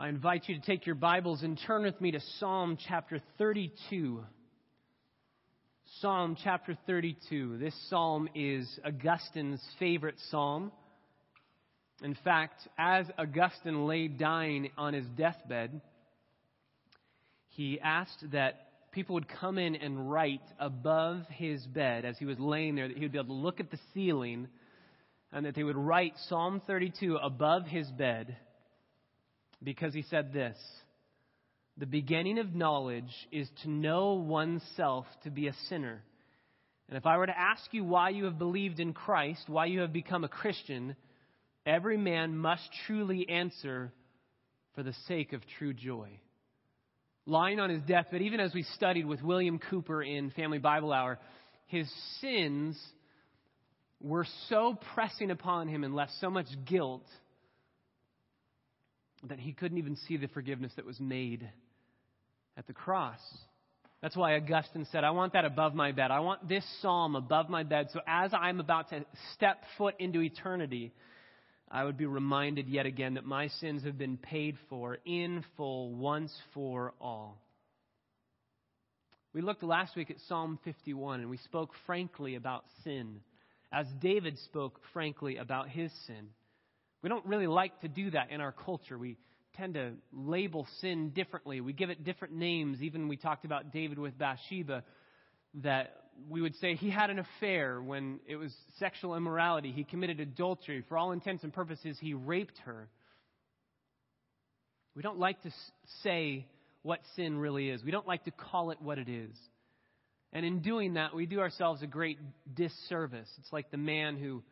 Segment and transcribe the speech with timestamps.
[0.00, 4.22] I invite you to take your Bibles and turn with me to Psalm chapter 32.
[6.00, 7.58] Psalm chapter 32.
[7.58, 10.70] This psalm is Augustine's favorite psalm.
[12.00, 15.80] In fact, as Augustine lay dying on his deathbed,
[17.48, 22.38] he asked that people would come in and write above his bed as he was
[22.38, 24.46] laying there, that he would be able to look at the ceiling,
[25.32, 28.36] and that they would write Psalm 32 above his bed
[29.62, 30.56] because he said this
[31.76, 36.02] The beginning of knowledge is to know oneself to be a sinner.
[36.88, 39.80] And if I were to ask you why you have believed in Christ, why you
[39.80, 40.96] have become a Christian,
[41.66, 43.92] every man must truly answer
[44.74, 46.08] for the sake of true joy.
[47.26, 51.18] Lying on his deathbed, even as we studied with William Cowper in Family Bible Hour,
[51.66, 51.86] his
[52.22, 52.80] sins
[54.00, 57.04] were so pressing upon him and left so much guilt
[59.24, 61.48] that he couldn't even see the forgiveness that was made
[62.56, 63.20] at the cross.
[64.00, 66.10] That's why Augustine said, I want that above my bed.
[66.10, 70.20] I want this psalm above my bed so as I'm about to step foot into
[70.20, 70.92] eternity,
[71.70, 75.92] I would be reminded yet again that my sins have been paid for in full
[75.94, 77.42] once for all.
[79.34, 83.20] We looked last week at Psalm 51 and we spoke frankly about sin,
[83.70, 86.28] as David spoke frankly about his sin.
[87.02, 88.98] We don't really like to do that in our culture.
[88.98, 89.16] We
[89.56, 91.60] tend to label sin differently.
[91.60, 92.82] We give it different names.
[92.82, 94.84] Even we talked about David with Bathsheba,
[95.62, 95.94] that
[96.28, 99.72] we would say he had an affair when it was sexual immorality.
[99.72, 100.84] He committed adultery.
[100.88, 102.88] For all intents and purposes, he raped her.
[104.96, 105.50] We don't like to
[106.02, 106.46] say
[106.82, 107.84] what sin really is.
[107.84, 109.36] We don't like to call it what it is.
[110.32, 112.18] And in doing that, we do ourselves a great
[112.52, 113.28] disservice.
[113.38, 114.42] It's like the man who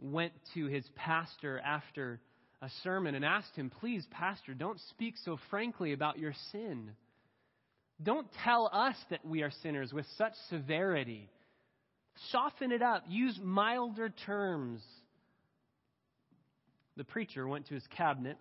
[0.00, 2.20] went to his pastor after
[2.62, 6.90] a sermon and asked him, Please, Pastor, don't speak so frankly about your sin.
[8.02, 11.28] Don't tell us that we are sinners with such severity.
[12.30, 13.04] Soften it up.
[13.08, 14.82] Use milder terms.
[16.96, 18.36] The preacher went to his cabinet.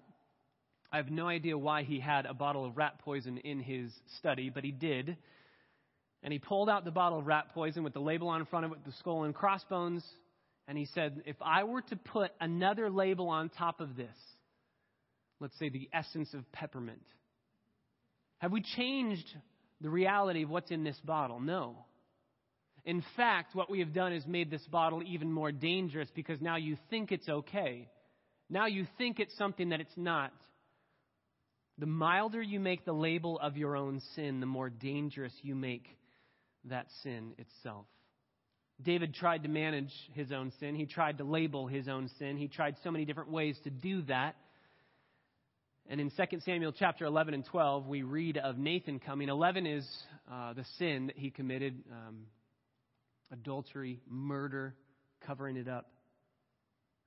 [0.91, 4.49] I have no idea why he had a bottle of rat poison in his study,
[4.49, 5.17] but he did.
[6.23, 8.71] And he pulled out the bottle of rat poison with the label on front of
[8.71, 10.03] it, the skull and crossbones,
[10.69, 14.15] and he said, if I were to put another label on top of this,
[15.39, 17.01] let's say the essence of peppermint,
[18.37, 19.25] have we changed
[19.81, 21.39] the reality of what's in this bottle?
[21.39, 21.85] No.
[22.85, 26.57] In fact, what we have done is made this bottle even more dangerous because now
[26.57, 27.89] you think it's okay.
[28.47, 30.31] Now you think it's something that it's not.
[31.79, 35.87] The milder you make the label of your own sin, the more dangerous you make
[36.65, 37.87] that sin itself.
[38.83, 40.75] David tried to manage his own sin.
[40.75, 42.37] He tried to label his own sin.
[42.37, 44.35] He tried so many different ways to do that.
[45.89, 49.27] And in 2 Samuel chapter 11 and 12, we read of Nathan coming.
[49.27, 49.87] 11 is
[50.31, 52.27] uh, the sin that he committed um,
[53.31, 54.75] adultery, murder,
[55.25, 55.87] covering it up.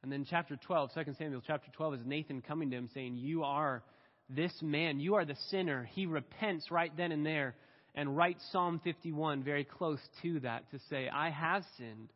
[0.03, 3.45] And then chapter 12, 2 Samuel chapter 12, is Nathan coming to him saying, You
[3.45, 3.83] are
[4.29, 5.01] this man.
[5.01, 5.89] You are the sinner.
[5.93, 7.55] He repents right then and there
[7.95, 12.11] and write Psalm 51 very close to that to say, I have sinned,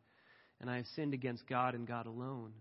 [0.59, 2.53] and I have sinned against God and God alone.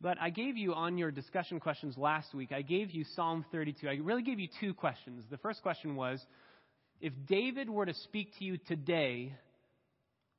[0.00, 3.88] But I gave you on your discussion questions last week, I gave you Psalm 32.
[3.88, 5.24] I really gave you two questions.
[5.30, 6.20] The first question was
[7.00, 9.34] if David were to speak to you today,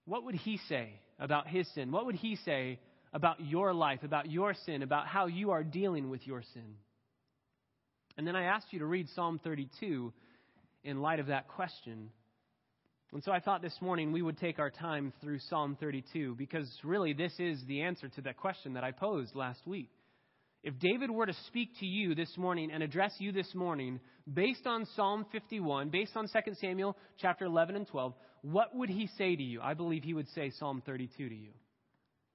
[0.06, 1.92] what would he say about his sin?
[1.92, 2.80] What would he say
[3.14, 6.76] about your life, about your sin, about how you are dealing with your sin?
[8.18, 10.14] And then I asked you to read Psalm 32
[10.84, 12.10] in light of that question.
[13.14, 16.68] And so I thought this morning we would take our time through Psalm 32 because
[16.84, 19.90] really this is the answer to that question that I posed last week.
[20.64, 24.00] If David were to speak to you this morning and address you this morning
[24.34, 29.08] based on Psalm 51, based on 2 Samuel chapter 11 and 12, what would he
[29.18, 29.62] say to you?
[29.62, 31.50] I believe he would say Psalm 32 to you.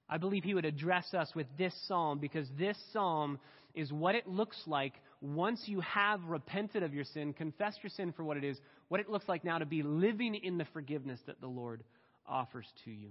[0.09, 3.39] I believe he would address us with this psalm because this psalm
[3.75, 8.13] is what it looks like once you have repented of your sin, confessed your sin
[8.13, 11.19] for what it is, what it looks like now to be living in the forgiveness
[11.27, 11.83] that the Lord
[12.27, 13.11] offers to you.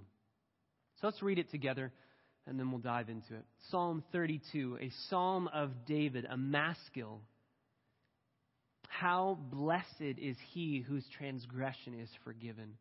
[1.02, 1.92] So let's read it together
[2.48, 3.46] and then we'll dive into it.
[3.70, 7.22] Psalm 32, a psalm of David, a maskil.
[8.88, 12.78] How blessed is he whose transgression is forgiven,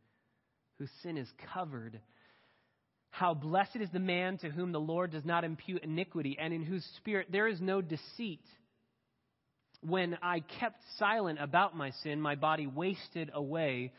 [0.78, 2.00] whose sin is covered.
[3.10, 6.62] How blessed is the man to whom the Lord does not impute iniquity, and in
[6.62, 8.44] whose spirit there is no deceit.
[9.82, 13.92] When I kept silent about my sin, my body wasted away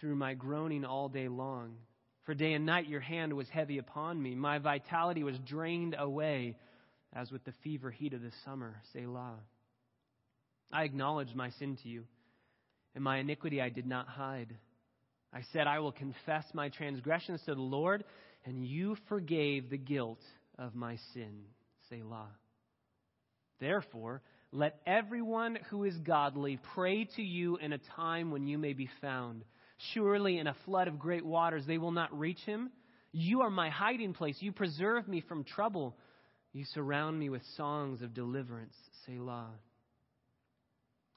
[0.00, 1.76] through my groaning all day long.
[2.24, 4.34] For day and night your hand was heavy upon me.
[4.34, 6.56] My vitality was drained away
[7.12, 8.80] as with the fever heat of the summer.
[8.92, 9.38] Selah.
[10.72, 12.04] I acknowledged my sin to you,
[12.94, 14.56] and my iniquity I did not hide.
[15.32, 18.04] I said, I will confess my transgressions to the Lord,
[18.44, 20.20] and you forgave the guilt
[20.58, 21.44] of my sin.
[21.88, 22.30] Selah.
[23.60, 24.22] Therefore,
[24.54, 28.88] let everyone who is godly pray to you in a time when you may be
[29.00, 29.44] found.
[29.92, 32.70] Surely in a flood of great waters they will not reach him.
[33.10, 34.36] You are my hiding place.
[34.38, 35.96] You preserve me from trouble.
[36.52, 38.76] You surround me with songs of deliverance.
[39.04, 39.50] Selah.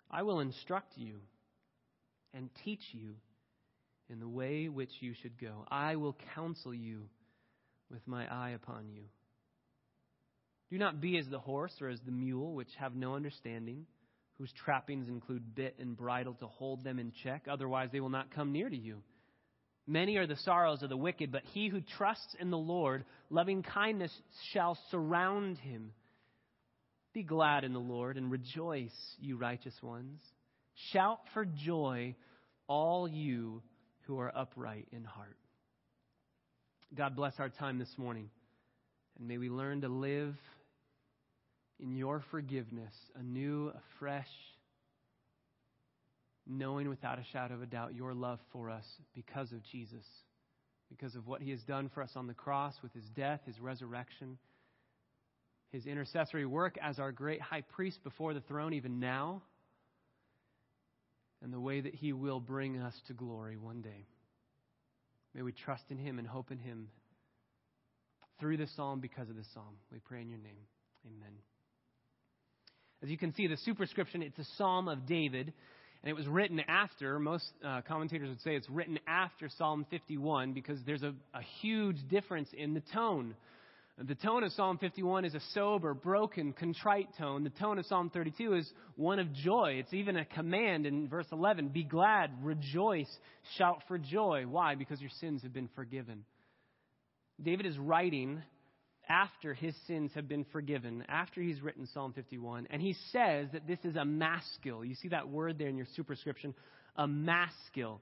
[0.10, 1.18] I will instruct you
[2.34, 3.14] and teach you
[4.10, 5.64] in the way which you should go.
[5.70, 7.04] I will counsel you
[7.92, 9.04] with my eye upon you.
[10.70, 13.86] Do not be as the horse or as the mule, which have no understanding,
[14.38, 18.34] whose trappings include bit and bridle to hold them in check, otherwise they will not
[18.34, 19.02] come near to you.
[19.88, 23.64] Many are the sorrows of the wicked, but he who trusts in the Lord, loving
[23.64, 24.12] kindness
[24.52, 25.94] shall surround him.
[27.14, 30.22] Be glad in the Lord and rejoice, you righteous ones.
[30.92, 32.16] Shout for joy,
[32.68, 33.64] all you
[34.02, 35.38] who are upright in heart.
[36.94, 38.30] God bless our time this morning,
[39.18, 40.36] and may we learn to live
[41.80, 44.30] in your forgiveness anew, afresh,
[46.48, 50.06] knowing without a shadow of a doubt your love for us because of Jesus,
[50.90, 53.60] because of what he has done for us on the cross with his death, his
[53.60, 54.38] resurrection,
[55.72, 59.42] his intercessory work as our great high priest before the throne, even now,
[61.44, 64.08] and the way that he will bring us to glory one day.
[65.36, 66.88] May we trust in him and hope in him
[68.40, 69.76] through this psalm because of this psalm.
[69.92, 70.66] We pray in your name.
[71.06, 71.34] Amen.
[73.04, 75.54] As you can see, the superscription, it's a psalm of David.
[76.04, 80.54] And it was written after, most uh, commentators would say it's written after Psalm 51
[80.54, 83.36] because there's a, a huge difference in the tone.
[84.00, 87.44] The tone of Psalm 51 is a sober, broken, contrite tone.
[87.44, 89.78] The tone of Psalm 32 is one of joy.
[89.80, 93.10] It's even a command in verse 11 Be glad, rejoice,
[93.58, 94.44] shout for joy.
[94.48, 94.76] Why?
[94.76, 96.26] Because your sins have been forgiven.
[97.42, 98.44] David is writing
[99.10, 103.68] after his sins have been forgiven, after he's written Psalm 51, and he says that
[103.68, 104.84] this is a maskil.
[104.84, 106.54] You see that word there in your superscription,
[106.96, 108.02] a maskil.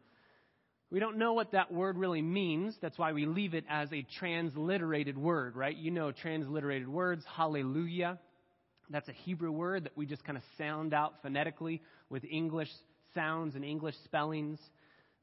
[0.92, 2.76] We don't know what that word really means.
[2.82, 5.76] That's why we leave it as a transliterated word, right?
[5.76, 8.20] You know transliterated words, hallelujah.
[8.90, 12.70] That's a Hebrew word that we just kind of sound out phonetically with English
[13.14, 14.60] sounds and English spellings.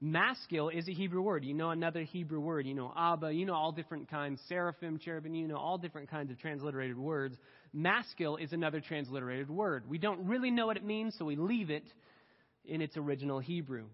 [0.04, 1.44] Maskil is a Hebrew word.
[1.44, 2.66] You know another Hebrew word.
[2.66, 3.32] You know Abba.
[3.32, 4.40] You know all different kinds.
[4.48, 5.32] Seraphim, cherubim.
[5.36, 7.36] You know all different kinds of transliterated words.
[7.72, 9.88] Maskil is another transliterated word.
[9.88, 11.84] We don't really know what it means, so we leave it
[12.64, 13.84] in its original Hebrew.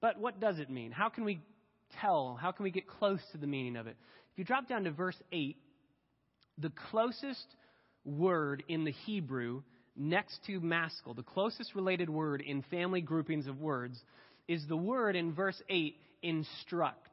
[0.00, 0.90] But what does it mean?
[0.90, 1.40] How can we
[2.00, 2.36] tell?
[2.40, 3.96] How can we get close to the meaning of it?
[4.32, 5.56] If you drop down to verse 8,
[6.58, 7.46] the closest
[8.04, 9.62] word in the Hebrew
[9.96, 14.02] next to maskil, the closest related word in family groupings of words,
[14.48, 17.10] is the word in verse 8, instruct.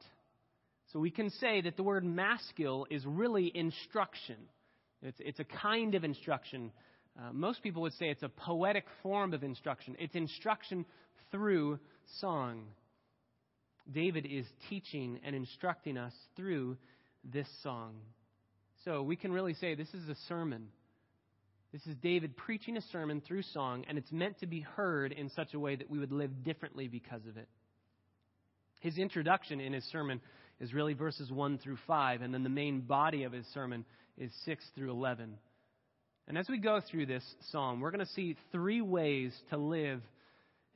[0.91, 4.35] So we can say that the word maskil is really instruction.
[5.01, 6.71] It's, it's a kind of instruction.
[7.17, 9.95] Uh, most people would say it's a poetic form of instruction.
[9.99, 10.85] It's instruction
[11.31, 11.79] through
[12.19, 12.63] song.
[13.91, 16.77] David is teaching and instructing us through
[17.23, 17.95] this song.
[18.85, 20.67] So we can really say this is a sermon.
[21.71, 25.29] This is David preaching a sermon through song, and it's meant to be heard in
[25.29, 27.47] such a way that we would live differently because of it.
[28.81, 30.19] His introduction in his sermon
[30.59, 33.85] is really verses 1 through 5, and then the main body of his sermon
[34.17, 35.37] is 6 through 11.
[36.27, 40.01] And as we go through this psalm, we're going to see three ways to live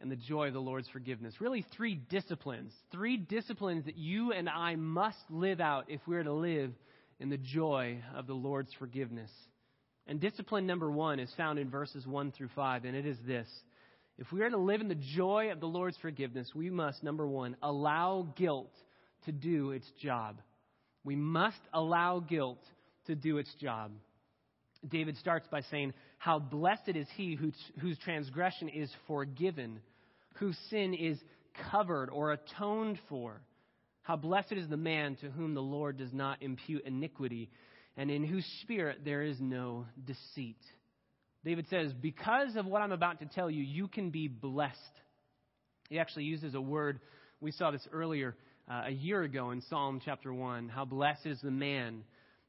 [0.02, 1.42] in the joy of the Lord's forgiveness.
[1.42, 2.72] Really, three disciplines.
[2.94, 6.72] Three disciplines that you and I must live out if we're to live
[7.20, 9.32] in the joy of the Lord's forgiveness.
[10.08, 13.48] And discipline number one is found in verses 1 through 5, and it is this.
[14.18, 17.28] If we are to live in the joy of the Lord's forgiveness, we must, number
[17.28, 18.72] one, allow guilt
[19.26, 20.40] to do its job.
[21.04, 22.64] We must allow guilt
[23.08, 23.92] to do its job.
[24.88, 29.80] David starts by saying, How blessed is he whose, whose transgression is forgiven,
[30.36, 31.20] whose sin is
[31.72, 33.42] covered or atoned for.
[34.04, 37.50] How blessed is the man to whom the Lord does not impute iniquity
[37.98, 40.60] and in whose spirit there is no deceit.
[41.44, 44.80] David says, Because of what I'm about to tell you, you can be blessed.
[45.90, 47.00] He actually uses a word,
[47.40, 48.36] we saw this earlier
[48.70, 50.70] uh, a year ago in Psalm chapter 1.
[50.70, 52.04] How blessed is the man,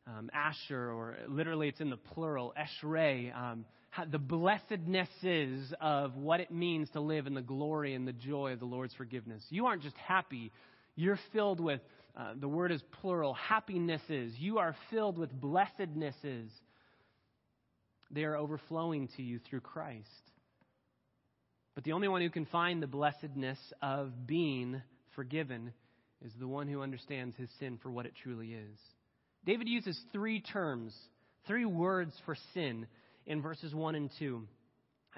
[0.06, 3.36] um, Asher, or literally it's in the plural, Eshrei.
[3.36, 3.66] Um,
[4.10, 8.60] the blessednesses of what it means to live in the glory and the joy of
[8.60, 9.42] the Lord's forgiveness.
[9.50, 10.52] You aren't just happy,
[10.96, 11.80] you're filled with
[12.16, 14.32] uh, the word is plural, happinesses.
[14.38, 16.48] You are filled with blessednesses.
[18.10, 20.08] They are overflowing to you through Christ.
[21.74, 24.80] But the only one who can find the blessedness of being
[25.14, 25.74] forgiven
[26.24, 28.78] is the one who understands his sin for what it truly is.
[29.44, 30.94] David uses three terms,
[31.46, 32.86] three words for sin
[33.26, 34.42] in verses 1 and 2.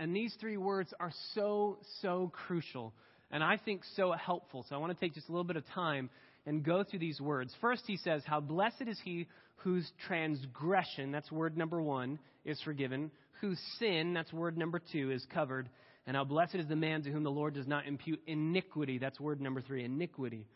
[0.00, 2.92] And these three words are so, so crucial
[3.30, 4.64] and I think so helpful.
[4.68, 6.10] So I want to take just a little bit of time
[6.46, 7.54] and go through these words.
[7.60, 9.26] First, he says, How blessed is he
[9.56, 15.24] whose transgression, that's word number one, is forgiven, whose sin, that's word number two, is
[15.32, 15.68] covered.
[16.06, 19.20] And how blessed is the man to whom the Lord does not impute iniquity, that's
[19.20, 20.46] word number three, iniquity.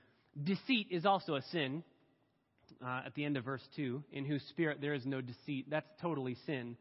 [0.43, 1.85] Deceit is also a sin.
[2.85, 5.67] Uh, at the end of verse 2, in whose spirit there is no deceit.
[5.71, 6.77] That's totally sin.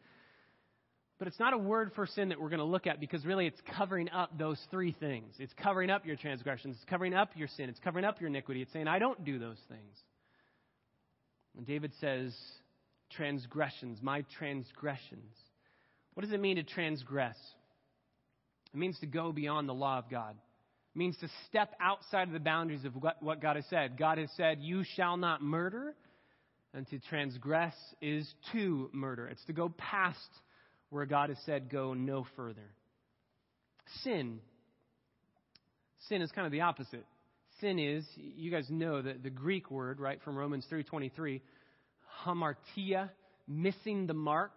[1.22, 3.46] But it's not a word for sin that we're going to look at because really
[3.46, 5.36] it's covering up those three things.
[5.38, 8.64] It's covering up your transgressions, it's covering up your sin, it's covering up your iniquity.
[8.64, 10.00] It's saying, I don't do those things.
[11.56, 12.36] And David says,
[13.12, 15.36] transgressions, my transgressions.
[16.16, 17.38] What does it mean to transgress?
[18.74, 20.32] It means to go beyond the law of God.
[20.32, 23.96] It means to step outside of the boundaries of what, what God has said.
[23.96, 25.94] God has said, You shall not murder.
[26.74, 29.28] And to transgress is to murder.
[29.28, 30.18] It's to go past
[30.92, 32.70] where God has said, go no further.
[34.04, 34.40] Sin.
[36.08, 37.06] Sin is kind of the opposite.
[37.60, 41.42] Sin is, you guys know the, the Greek word, right, from Romans 3.23,
[42.26, 43.10] hamartia,
[43.48, 44.52] missing the mark.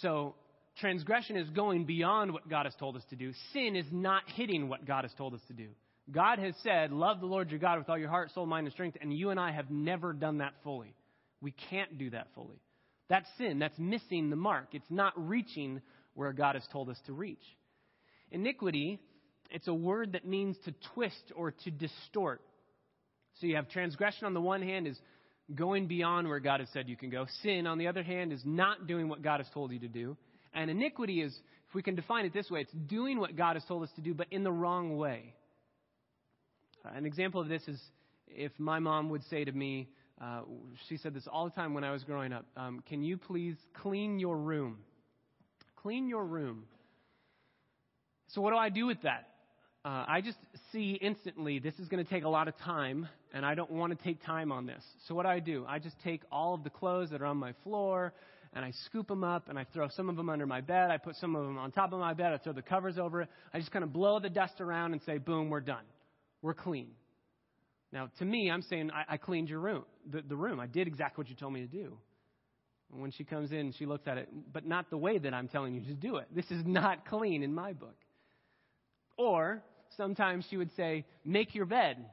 [0.00, 0.34] So
[0.78, 3.32] transgression is going beyond what God has told us to do.
[3.52, 5.68] Sin is not hitting what God has told us to do.
[6.12, 8.72] God has said, love the Lord your God with all your heart, soul, mind, and
[8.72, 10.94] strength, and you and I have never done that fully.
[11.40, 12.60] We can't do that fully.
[13.08, 13.58] That's sin.
[13.58, 14.68] That's missing the mark.
[14.72, 15.80] It's not reaching
[16.14, 17.42] where God has told us to reach.
[18.30, 19.00] Iniquity,
[19.50, 22.40] it's a word that means to twist or to distort.
[23.40, 24.98] So you have transgression on the one hand is
[25.54, 27.26] going beyond where God has said you can go.
[27.42, 30.16] Sin, on the other hand, is not doing what God has told you to do.
[30.52, 31.32] And iniquity is,
[31.68, 34.00] if we can define it this way, it's doing what God has told us to
[34.00, 35.34] do, but in the wrong way.
[36.84, 37.80] Uh, an example of this is
[38.28, 39.88] if my mom would say to me,
[40.20, 40.40] uh,
[40.88, 42.46] she said this all the time when I was growing up.
[42.56, 44.78] Um, Can you please clean your room?
[45.76, 46.64] Clean your room.
[48.28, 49.28] So, what do I do with that?
[49.84, 50.38] Uh, I just
[50.72, 53.96] see instantly this is going to take a lot of time, and I don't want
[53.96, 54.82] to take time on this.
[55.06, 55.64] So, what do I do?
[55.68, 58.14] I just take all of the clothes that are on my floor,
[58.54, 60.90] and I scoop them up, and I throw some of them under my bed.
[60.90, 62.32] I put some of them on top of my bed.
[62.32, 63.28] I throw the covers over it.
[63.52, 65.84] I just kind of blow the dust around and say, boom, we're done.
[66.40, 66.88] We're clean.
[67.96, 70.60] Now, to me, I'm saying I, I cleaned your room, the, the room.
[70.60, 71.96] I did exactly what you told me to do.
[72.92, 75.48] And when she comes in, she looks at it, but not the way that I'm
[75.48, 76.26] telling you to do it.
[76.30, 77.96] This is not clean in my book.
[79.16, 79.62] Or
[79.96, 82.04] sometimes she would say, Make your bed.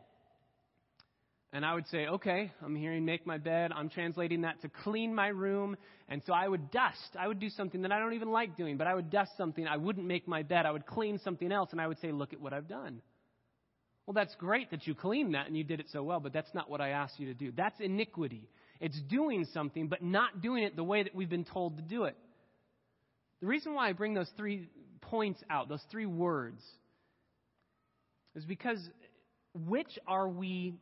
[1.52, 3.74] And I would say, Okay, I'm hearing make my bed.
[3.75, 5.75] I'm translating that to clean my room.
[6.08, 7.18] And so I would dust.
[7.20, 9.68] I would do something that I don't even like doing, but I would dust something.
[9.68, 10.66] I wouldn't make my bed.
[10.66, 13.02] I would clean something else, and I would say, Look at what I've done.
[14.05, 16.53] Well, that's great that you cleaned that and you did it so well, but that's
[16.53, 17.51] not what I asked you to do.
[17.55, 18.50] That's iniquity.
[18.81, 22.03] It's doing something, but not doing it the way that we've been told to do
[22.03, 22.17] it.
[23.39, 24.67] The reason why I bring those three
[25.01, 26.62] points out, those three words,
[28.36, 28.79] is because
[29.53, 30.74] which are we,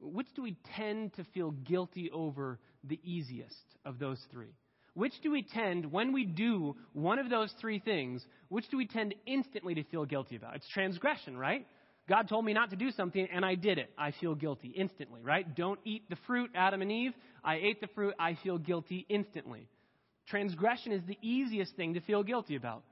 [0.00, 4.54] which do we tend to feel guilty over the easiest of those three?
[4.94, 8.86] Which do we tend, when we do one of those three things, which do we
[8.86, 10.56] tend instantly to feel guilty about?
[10.56, 11.66] It's transgression, right?
[12.08, 13.90] God told me not to do something and I did it.
[13.98, 15.54] I feel guilty instantly, right?
[15.54, 17.12] Don't eat the fruit, Adam and Eve.
[17.44, 18.14] I ate the fruit.
[18.18, 19.68] I feel guilty instantly.
[20.26, 22.82] Transgression is the easiest thing to feel guilty about.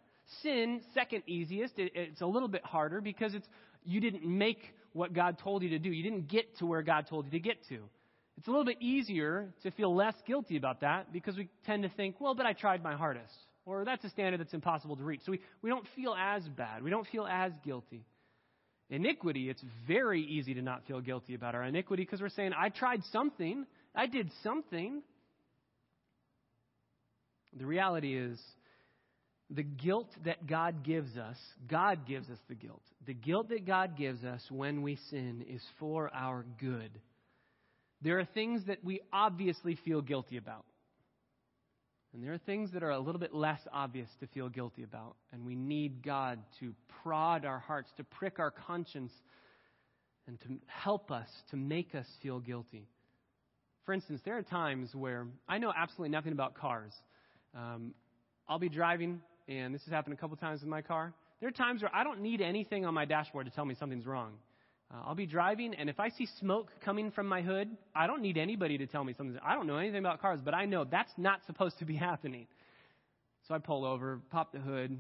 [0.43, 1.75] Sin, second easiest.
[1.77, 3.47] It's a little bit harder because it's
[3.85, 4.59] you didn't make
[4.93, 5.91] what God told you to do.
[5.91, 7.79] You didn't get to where God told you to get to.
[8.37, 11.89] It's a little bit easier to feel less guilty about that because we tend to
[11.91, 13.33] think, well, but I tried my hardest.
[13.65, 15.23] Or that's a standard that's impossible to reach.
[15.25, 16.83] So we, we don't feel as bad.
[16.83, 18.05] We don't feel as guilty.
[18.89, 22.69] Iniquity, it's very easy to not feel guilty about our iniquity because we're saying, I
[22.69, 25.03] tried something, I did something.
[27.59, 28.39] The reality is,
[29.51, 31.37] the guilt that God gives us,
[31.69, 32.83] God gives us the guilt.
[33.07, 36.91] The guilt that God gives us when we sin is for our good.
[38.03, 40.65] There are things that we obviously feel guilty about.
[42.17, 45.17] And there are things that are a little bit less obvious to feel guilty about.
[45.35, 49.13] And we need God to prod our hearts, to prick our conscience,
[50.27, 52.89] and to help us, to make us feel guilty.
[53.85, 56.93] For instance, there are times where I know absolutely nothing about cars.
[57.55, 57.93] Um,
[58.49, 61.13] I'll be driving, and this has happened a couple times in my car.
[61.41, 64.07] There are times where I don't need anything on my dashboard to tell me something's
[64.07, 64.33] wrong.
[64.93, 68.23] Uh, I'll be driving, and if I see smoke coming from my hood, I don't
[68.23, 69.39] need anybody to tell me something.
[69.45, 72.47] I don't know anything about cars, but I know that's not supposed to be happening.
[73.49, 74.99] So I pull over, pop the hood,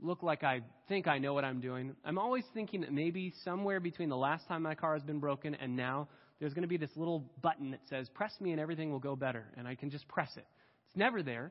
[0.00, 1.94] look like I think I know what I'm doing.
[2.04, 5.54] I'm always thinking that maybe somewhere between the last time my car has been broken
[5.54, 8.90] and now, there's going to be this little button that says, press me and everything
[8.90, 9.46] will go better.
[9.56, 10.46] And I can just press it.
[10.88, 11.50] It's never there.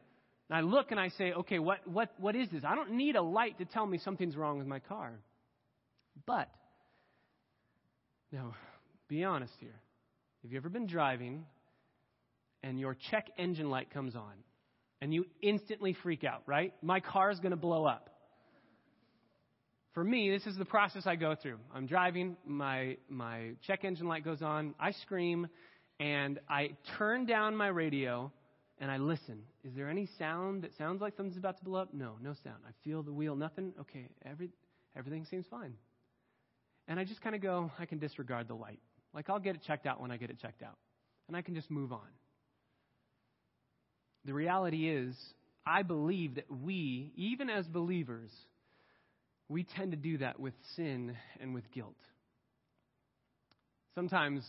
[0.50, 2.64] And I look and I say, okay, what, what, what is this?
[2.64, 5.14] I don't need a light to tell me something's wrong with my car.
[6.28, 6.50] But,
[8.36, 8.54] now,
[9.08, 9.80] be honest here.
[10.42, 11.46] Have you ever been driving
[12.64, 14.34] and your check engine light comes on
[15.02, 16.74] and you instantly freak out, right?
[16.82, 18.10] My car is going to blow up.
[19.94, 21.60] For me, this is the process I go through.
[21.74, 25.48] I'm driving, my, my check engine light goes on, I scream,
[26.02, 28.34] and I turn down my radio
[28.80, 29.44] and I listen.
[29.64, 31.94] Is there any sound that sounds like something's about to blow up?
[31.94, 32.58] No, no sound.
[32.68, 33.72] I feel the wheel, nothing.
[33.80, 34.50] Okay, every,
[34.98, 35.76] everything seems fine.
[36.88, 38.80] And I just kind of go, I can disregard the light.
[39.14, 40.78] Like, I'll get it checked out when I get it checked out.
[41.28, 42.08] And I can just move on.
[44.26, 45.16] The reality is,
[45.66, 48.30] I believe that we, even as believers,
[49.50, 51.96] we tend to do that with sin and with guilt.
[53.96, 54.44] Sometimes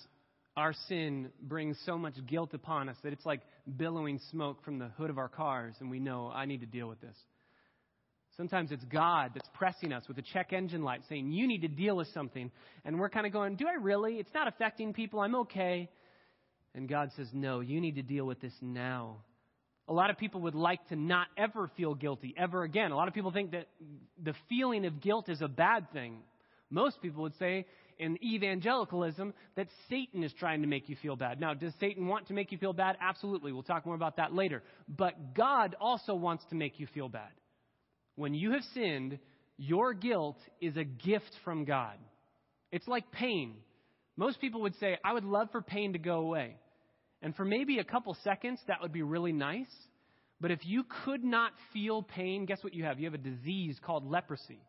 [0.56, 3.42] our sin brings so much guilt upon us that it's like
[3.76, 6.88] billowing smoke from the hood of our cars, and we know, I need to deal
[6.88, 7.16] with this.
[8.36, 11.68] Sometimes it's God that's pressing us with a check engine light saying, You need to
[11.68, 12.50] deal with something.
[12.84, 14.14] And we're kind of going, Do I really?
[14.14, 15.20] It's not affecting people.
[15.20, 15.88] I'm okay.
[16.74, 19.16] And God says, No, you need to deal with this now.
[19.88, 22.90] A lot of people would like to not ever feel guilty ever again.
[22.90, 23.68] A lot of people think that
[24.22, 26.18] the feeling of guilt is a bad thing.
[26.68, 27.64] Most people would say
[27.98, 31.40] in evangelicalism that Satan is trying to make you feel bad.
[31.40, 32.96] Now, does Satan want to make you feel bad?
[33.00, 33.52] Absolutely.
[33.52, 34.62] We'll talk more about that later.
[34.88, 37.30] But God also wants to make you feel bad.
[38.16, 39.18] When you have sinned,
[39.56, 41.96] your guilt is a gift from God.
[42.72, 43.54] It's like pain.
[44.16, 46.56] Most people would say, I would love for pain to go away.
[47.22, 49.70] And for maybe a couple seconds, that would be really nice.
[50.40, 52.98] But if you could not feel pain, guess what you have?
[52.98, 54.60] You have a disease called leprosy.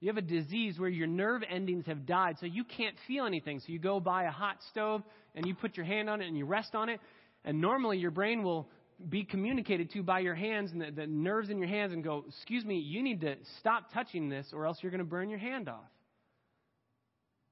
[0.00, 3.60] You have a disease where your nerve endings have died, so you can't feel anything.
[3.60, 5.02] So you go buy a hot stove
[5.34, 7.00] and you put your hand on it and you rest on it,
[7.44, 8.68] and normally your brain will
[9.08, 12.24] be communicated to by your hands and the, the nerves in your hands and go,
[12.28, 15.38] Excuse me, you need to stop touching this or else you're going to burn your
[15.38, 15.90] hand off.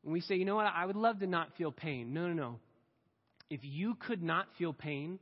[0.05, 0.67] And we say, You know what?
[0.67, 2.15] I would love to not feel pain.
[2.15, 2.59] No, no, no.
[3.51, 5.19] If you could not feel pain,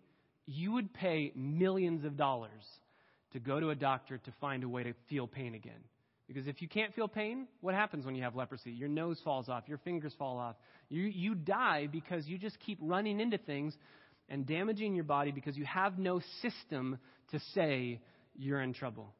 [0.46, 2.50] you would pay millions of dollars
[3.32, 5.80] to go to a doctor to find a way to feel pain again.
[6.28, 8.70] Because if you can't feel pain, what happens when you have leprosy?
[8.70, 10.56] Your nose falls off, your fingers fall off.
[10.88, 13.76] You, you die because you just keep running into things
[14.32, 16.98] and damaging your body because you have no system
[17.30, 18.00] to say
[18.34, 19.12] you're in trouble.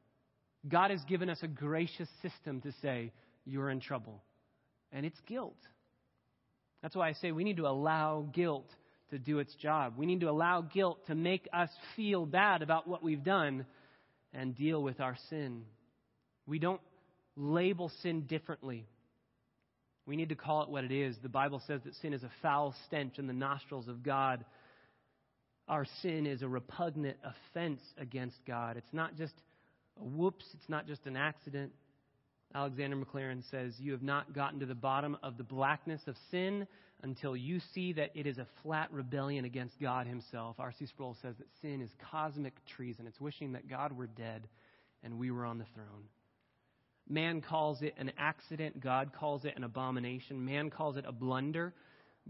[0.67, 3.13] God has given us a gracious system to say
[3.45, 4.23] you're in trouble,
[4.91, 5.59] and it's guilt.
[6.81, 8.69] That's why I say we need to allow guilt
[9.11, 9.95] to do its job.
[9.99, 13.67] We need to allow guilt to make us feel bad about what we've done
[14.33, 15.65] and deal with our sin.
[16.47, 16.81] We don't
[17.37, 18.87] label sin differently.
[20.07, 21.17] We need to call it what it is.
[21.23, 24.45] The Bible says that sin is a foul stench in the nostrils of God.
[25.69, 28.77] Our sin is a repugnant offense against God.
[28.77, 29.35] It's not just
[30.01, 31.73] a whoops, it's not just an accident.
[32.55, 36.67] Alexander Maclaren says, You have not gotten to the bottom of the blackness of sin
[37.03, 40.57] until you see that it is a flat rebellion against God Himself.
[40.59, 40.87] R.C.
[40.87, 43.07] Sproul says that sin is cosmic treason.
[43.07, 44.49] It's wishing that God were dead
[45.03, 46.05] and we were on the throne.
[47.09, 48.81] Man calls it an accident.
[48.81, 50.45] God calls it an abomination.
[50.45, 51.75] Man calls it a blunder.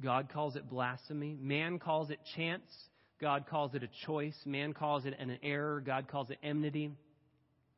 [0.01, 1.37] God calls it blasphemy.
[1.41, 2.65] Man calls it chance.
[3.23, 4.35] God calls it a choice.
[4.45, 5.81] Man calls it an error.
[5.81, 6.91] God calls it enmity.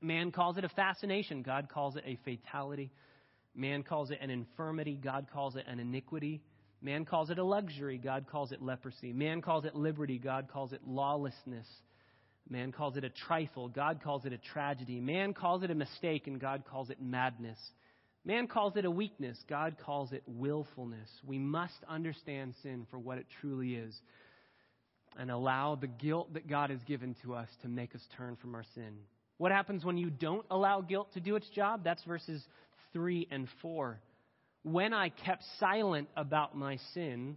[0.01, 1.43] Man calls it a fascination.
[1.43, 2.91] God calls it a fatality.
[3.55, 4.99] Man calls it an infirmity.
[5.01, 6.41] God calls it an iniquity.
[6.81, 7.99] Man calls it a luxury.
[7.99, 9.13] God calls it leprosy.
[9.13, 10.19] Man calls it liberty.
[10.19, 11.67] God calls it lawlessness.
[12.49, 13.69] Man calls it a trifle.
[13.69, 14.99] God calls it a tragedy.
[14.99, 17.59] Man calls it a mistake, and God calls it madness.
[18.25, 19.37] Man calls it a weakness.
[19.47, 21.11] God calls it willfulness.
[21.27, 23.95] We must understand sin for what it truly is
[25.19, 28.55] and allow the guilt that God has given to us to make us turn from
[28.55, 28.95] our sin.
[29.39, 31.83] What happens when you don't allow guilt to do its job?
[31.85, 32.43] That's verses
[32.93, 34.01] 3 and 4.
[34.63, 37.37] When I kept silent about my sin,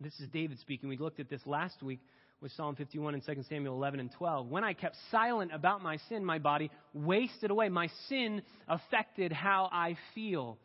[0.00, 0.88] this is David speaking.
[0.88, 2.00] We looked at this last week
[2.40, 4.48] with Psalm 51 and 2 Samuel 11 and 12.
[4.48, 7.68] When I kept silent about my sin, my body wasted away.
[7.68, 10.58] My sin affected how I feel.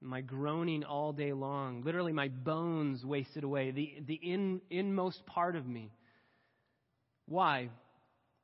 [0.00, 1.82] My groaning all day long.
[1.82, 3.72] Literally, my bones wasted away.
[3.72, 5.90] The, the in, inmost part of me.
[7.26, 7.70] Why?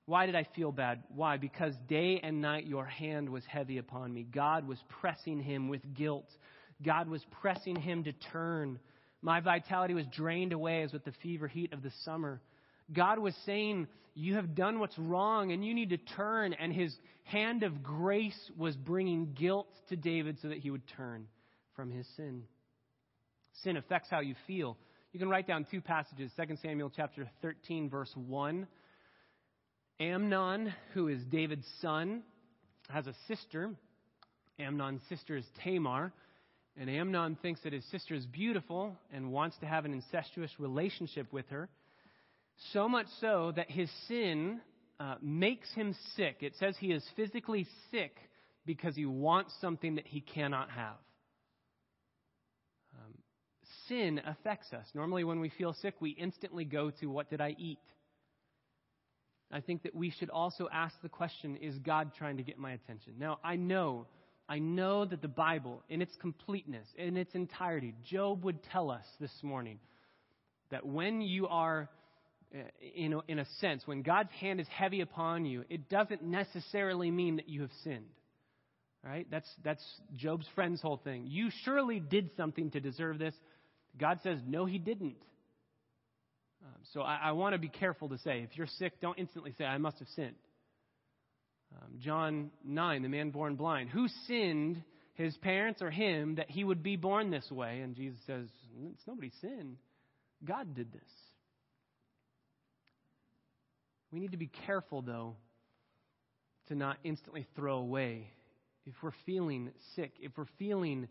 [0.07, 1.05] Why did I feel bad?
[1.15, 1.37] Why?
[1.37, 4.25] Because day and night your hand was heavy upon me.
[4.25, 6.29] God was pressing him with guilt.
[6.83, 8.81] God was pressing him to turn.
[9.23, 12.43] My vitality was drained away as with the fever heat of the summer.
[12.93, 16.53] God was saying, You have done what's wrong and you need to turn.
[16.53, 21.29] And his hand of grace was bringing guilt to David so that he would turn
[21.75, 22.43] from his sin.
[23.63, 24.77] Sin affects how you feel.
[25.13, 28.67] You can write down two passages 2 Samuel chapter 13, verse 1.
[30.01, 32.23] Amnon, who is David's son,
[32.91, 33.71] has a sister.
[34.59, 36.13] Amnon's sister is Tamar.
[36.77, 41.33] And Amnon thinks that his sister is beautiful and wants to have an incestuous relationship
[41.33, 41.69] with her.
[42.73, 44.61] So much so that his sin
[44.99, 46.39] uh, makes him sick.
[46.41, 48.17] It says he is physically sick
[48.67, 50.97] because he wants something that he cannot have.
[53.95, 54.87] Sin affects us.
[54.93, 57.79] Normally, when we feel sick, we instantly go to what did I eat?
[59.53, 62.73] I think that we should also ask the question is God trying to get my
[62.73, 63.15] attention?
[63.19, 64.07] Now, I know,
[64.49, 69.05] I know that the Bible, in its completeness, in its entirety, Job would tell us
[69.21, 69.79] this morning
[70.71, 71.89] that when you are
[72.53, 72.59] uh,
[72.97, 77.13] in a, in a sense, when God's hand is heavy upon you, it doesn't necessarily
[77.13, 78.07] mean that you have sinned.
[79.05, 79.27] Right?
[79.31, 79.85] That's, that's
[80.17, 81.27] Job's friend's whole thing.
[81.29, 83.35] You surely did something to deserve this.
[83.99, 85.17] God says, no, he didn't.
[86.65, 89.55] Um, so I, I want to be careful to say, if you're sick, don't instantly
[89.57, 90.35] say, I must have sinned.
[91.75, 93.91] Um, John 9, the man born blind.
[93.91, 94.83] Who sinned,
[95.15, 97.81] his parents or him, that he would be born this way?
[97.81, 98.47] And Jesus says,
[98.93, 99.77] It's nobody's sin.
[100.45, 101.03] God did this.
[104.13, 105.35] We need to be careful, though,
[106.69, 108.31] to not instantly throw away.
[108.87, 111.09] If we're feeling sick, if we're feeling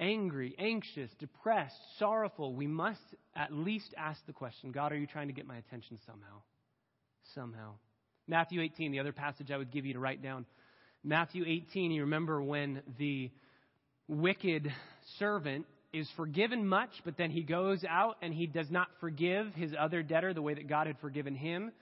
[0.00, 3.00] angry, anxious, depressed, sorrowful, we must
[3.34, 6.42] at least ask the question God, are you trying to get my attention somehow?
[7.34, 7.74] Somehow.
[8.26, 10.46] Matthew 18, the other passage I would give you to write down.
[11.02, 13.30] Matthew 18, you remember when the
[14.08, 14.72] wicked
[15.18, 19.72] servant is forgiven much, but then he goes out and he does not forgive his
[19.78, 21.72] other debtor the way that God had forgiven him.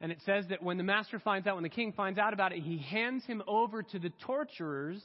[0.00, 2.52] And it says that when the master finds out, when the king finds out about
[2.52, 5.02] it, he hands him over to the torturers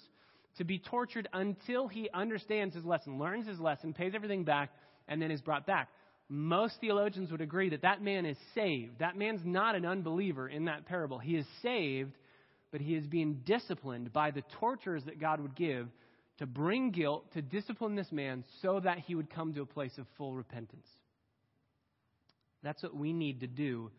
[0.57, 4.71] to be tortured until he understands his lesson, learns his lesson, pays everything back,
[5.07, 5.89] and then is brought back.
[6.29, 8.99] Most theologians would agree that that man is saved.
[8.99, 11.19] That man's not an unbeliever in that parable.
[11.19, 12.13] He is saved,
[12.71, 15.87] but he is being disciplined by the tortures that God would give
[16.37, 19.97] to bring guilt, to discipline this man so that he would come to a place
[19.97, 20.87] of full repentance.
[22.63, 23.91] That's what we need to do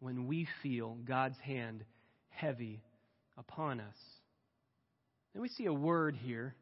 [0.00, 1.84] when we feel God's hand
[2.28, 2.82] heavy
[3.38, 3.96] upon us.
[5.36, 6.54] Then we see a word here,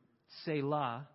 [0.45, 1.07] Selah.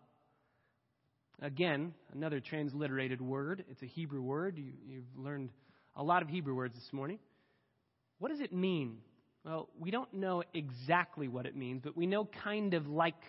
[1.41, 3.65] Again, another transliterated word.
[3.69, 4.57] It's a Hebrew word.
[4.57, 5.49] You, you've learned
[5.97, 7.19] a lot of Hebrew words this morning.
[8.17, 8.99] What does it mean?
[9.43, 13.21] Well, we don't know exactly what it means, but we know kind of like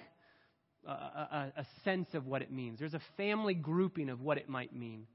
[0.87, 2.79] a, a, a sense of what it means.
[2.79, 5.09] There's a family grouping of what it might mean.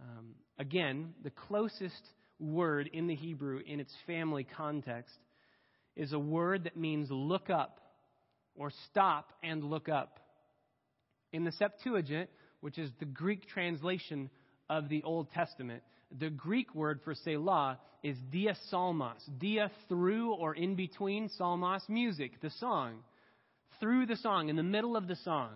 [0.00, 2.02] Um, again, the closest
[2.40, 5.14] word in the Hebrew in its family context
[5.94, 7.80] is a word that means look up
[8.60, 10.20] or stop and look up.
[11.32, 12.28] In the Septuagint,
[12.60, 14.28] which is the Greek translation
[14.68, 15.82] of the Old Testament,
[16.18, 19.22] the Greek word for Selah is dia diasalmos.
[19.38, 22.96] Dia through or in between, salmos, music, the song.
[23.80, 25.52] Through the song, in the middle of the song.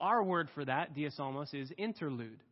[0.00, 2.42] Our word for that, dia diasalmos, is interlude.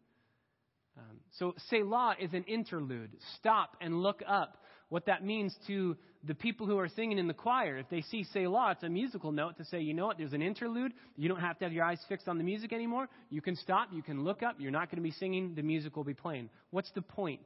[0.96, 3.10] Um, so Selah is an interlude.
[3.36, 4.58] Stop and look up.
[4.92, 8.26] What that means to the people who are singing in the choir, if they see
[8.30, 10.92] Selah, it's a musical note to say, you know what, there's an interlude.
[11.16, 13.08] You don't have to have your eyes fixed on the music anymore.
[13.30, 13.88] You can stop.
[13.90, 14.56] You can look up.
[14.58, 15.54] You're not going to be singing.
[15.54, 16.50] The music will be playing.
[16.72, 17.40] What's the point?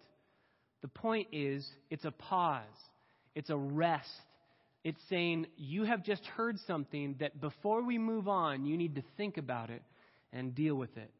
[0.82, 2.64] The point is, it's a pause.
[3.36, 4.10] It's a rest.
[4.82, 9.04] It's saying, you have just heard something that before we move on, you need to
[9.16, 9.82] think about it
[10.32, 11.12] and deal with it.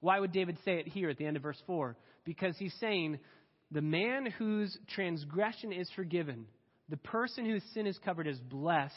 [0.00, 1.96] Why would David say it here at the end of verse 4?
[2.24, 3.20] Because he's saying,
[3.70, 6.46] the man whose transgression is forgiven,
[6.88, 8.94] the person whose sin is covered, is blessed.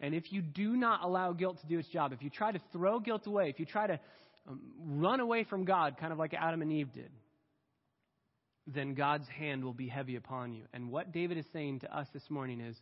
[0.00, 2.60] And if you do not allow guilt to do its job, if you try to
[2.72, 4.00] throw guilt away, if you try to
[4.48, 7.10] um, run away from God, kind of like Adam and Eve did,
[8.66, 10.64] then God's hand will be heavy upon you.
[10.72, 12.76] And what David is saying to us this morning is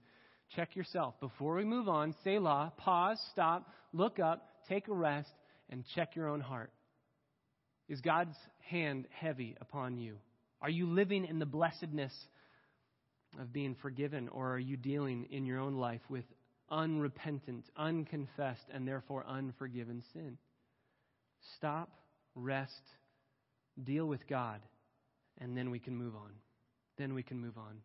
[0.55, 1.15] check yourself.
[1.21, 5.31] Before we move on, Selah, pause, stop, look up, take a rest,
[5.71, 6.71] and check your own heart.
[7.89, 10.19] Is God's hand heavy upon you?
[10.63, 12.15] Are you living in the blessedness
[13.41, 16.25] of being forgiven, or are you dealing in your own life with
[16.71, 20.39] unrepentant, unconfessed, and therefore unforgiven sin?
[21.57, 21.91] Stop,
[22.37, 22.83] rest,
[23.83, 24.61] deal with God,
[25.39, 26.31] and then we can move on.
[26.97, 27.79] Then we can move on.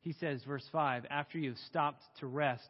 [0.00, 2.68] He says, verse 5 after you've stopped to rest,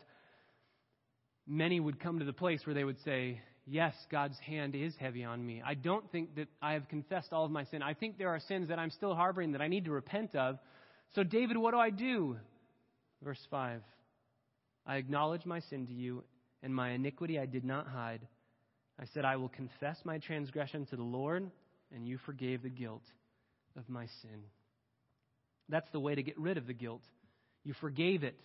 [1.47, 5.25] many would come to the place where they would say, yes, God's hand is heavy
[5.25, 5.63] on me.
[5.65, 7.83] I don't think that I have confessed all of my sin.
[7.83, 10.59] I think there are sins that I'm still harboring that I need to repent of.
[11.15, 12.37] So, David, what do I do?
[13.23, 13.81] Verse 5
[14.87, 16.25] I acknowledge my sin to you,
[16.63, 18.27] and my iniquity I did not hide.
[19.01, 21.51] I said, I will confess my transgression to the Lord,
[21.95, 23.03] and you forgave the guilt
[23.77, 24.43] of my sin.
[25.69, 27.03] That's the way to get rid of the guilt.
[27.65, 28.37] You forgave it,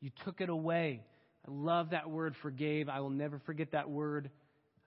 [0.00, 1.02] you took it away.
[1.48, 2.88] I love that word forgave.
[2.88, 4.30] I will never forget that word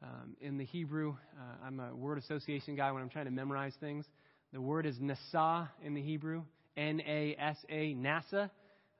[0.01, 1.15] um, in the Hebrew.
[1.37, 4.05] Uh, I'm a word association guy when I'm trying to memorize things.
[4.53, 6.43] The word is nasa in the Hebrew
[6.77, 8.49] N A S A, NASA.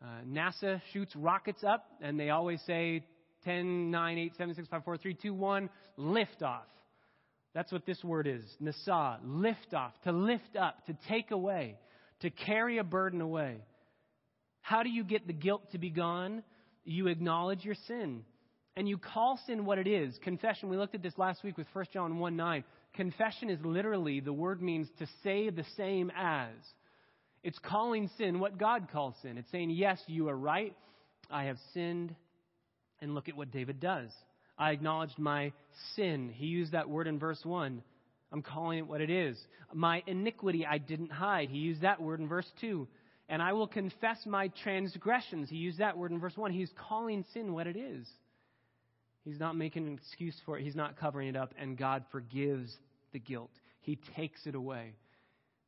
[0.01, 3.03] Uh, NASA shoots rockets up, and they always say
[3.43, 6.67] 10, 9, 8, 7, 6, 5, 4, 3, 2, 1, lift off.
[7.53, 8.43] That's what this word is.
[8.61, 11.77] Nasa, lift off, to lift up, to take away,
[12.21, 13.57] to carry a burden away.
[14.61, 16.43] How do you get the guilt to be gone?
[16.85, 18.23] You acknowledge your sin.
[18.75, 20.17] And you call sin what it is.
[20.23, 22.63] Confession, we looked at this last week with 1 John 1 9.
[22.93, 26.53] Confession is literally, the word means to say the same as.
[27.43, 29.37] It's calling sin what God calls sin.
[29.37, 30.75] It's saying, Yes, you are right.
[31.29, 32.15] I have sinned.
[33.01, 34.09] And look at what David does.
[34.57, 35.53] I acknowledged my
[35.95, 36.29] sin.
[36.33, 37.81] He used that word in verse 1.
[38.31, 39.37] I'm calling it what it is.
[39.73, 41.49] My iniquity I didn't hide.
[41.49, 42.87] He used that word in verse 2.
[43.29, 45.49] And I will confess my transgressions.
[45.49, 46.51] He used that word in verse 1.
[46.51, 48.05] He's calling sin what it is.
[49.23, 52.75] He's not making an excuse for it, he's not covering it up, and God forgives
[53.11, 53.51] the guilt.
[53.81, 54.93] He takes it away.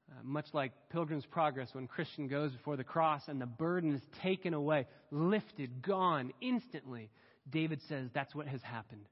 [0.10, 4.02] Uh, much like Pilgrim's Progress, when Christian goes before the cross and the burden is
[4.22, 7.10] taken away, lifted, gone instantly,
[7.50, 9.06] David says that's what has happened.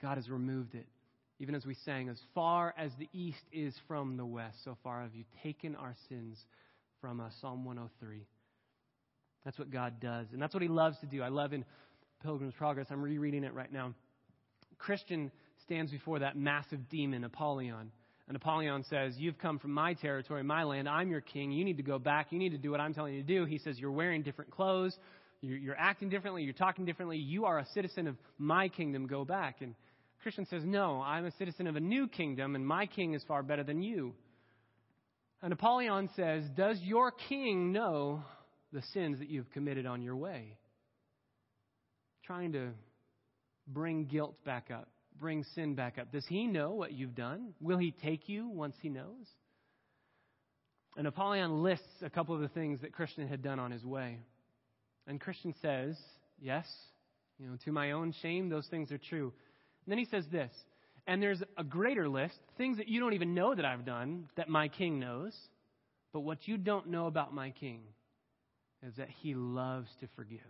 [0.00, 0.86] God has removed it.
[1.40, 5.02] Even as we sang, as far as the east is from the west, so far
[5.02, 6.38] have you taken our sins
[7.00, 7.32] from us.
[7.40, 8.26] Psalm 103.
[9.44, 10.26] That's what God does.
[10.32, 11.22] And that's what He loves to do.
[11.22, 11.64] I love in
[12.22, 13.94] Pilgrim's Progress, I'm rereading it right now.
[14.78, 15.30] Christian
[15.64, 17.90] stands before that massive demon, Apollyon.
[18.28, 20.88] And Apollyon says, You've come from my territory, my land.
[20.88, 21.50] I'm your king.
[21.50, 22.28] You need to go back.
[22.30, 23.44] You need to do what I'm telling you to do.
[23.46, 24.94] He says, You're wearing different clothes.
[25.40, 26.42] You're, acting differently.
[26.42, 27.16] You're talking differently.
[27.16, 29.06] You are a citizen of my kingdom.
[29.06, 29.60] Go back.
[29.60, 29.74] And
[30.22, 33.42] Christian says, No, I'm a citizen of a new kingdom, and my king is far
[33.42, 34.14] better than you.
[35.40, 38.22] And Apollyon says, Does your king know
[38.72, 40.56] the sins that you've committed on your way?
[42.28, 42.68] Trying to
[43.66, 44.88] bring guilt back up
[45.18, 46.12] bring sin back up?
[46.12, 47.54] Does he know what you've done?
[47.60, 49.26] Will he take you once he knows?
[50.96, 54.18] And Apollyon lists a couple of the things that Christian had done on his way.
[55.06, 55.96] And Christian says,
[56.40, 56.66] Yes,
[57.38, 59.32] you know, to my own shame, those things are true.
[59.84, 60.50] And then he says this,
[61.06, 64.48] and there's a greater list, things that you don't even know that I've done, that
[64.48, 65.34] my king knows.
[66.12, 67.80] But what you don't know about my king
[68.86, 70.40] is that he loves to forgive.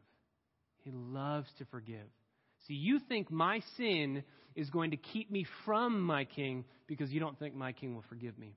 [0.88, 2.06] He loves to forgive.
[2.66, 4.24] See, you think my sin
[4.54, 8.04] is going to keep me from my king because you don't think my king will
[8.08, 8.56] forgive me.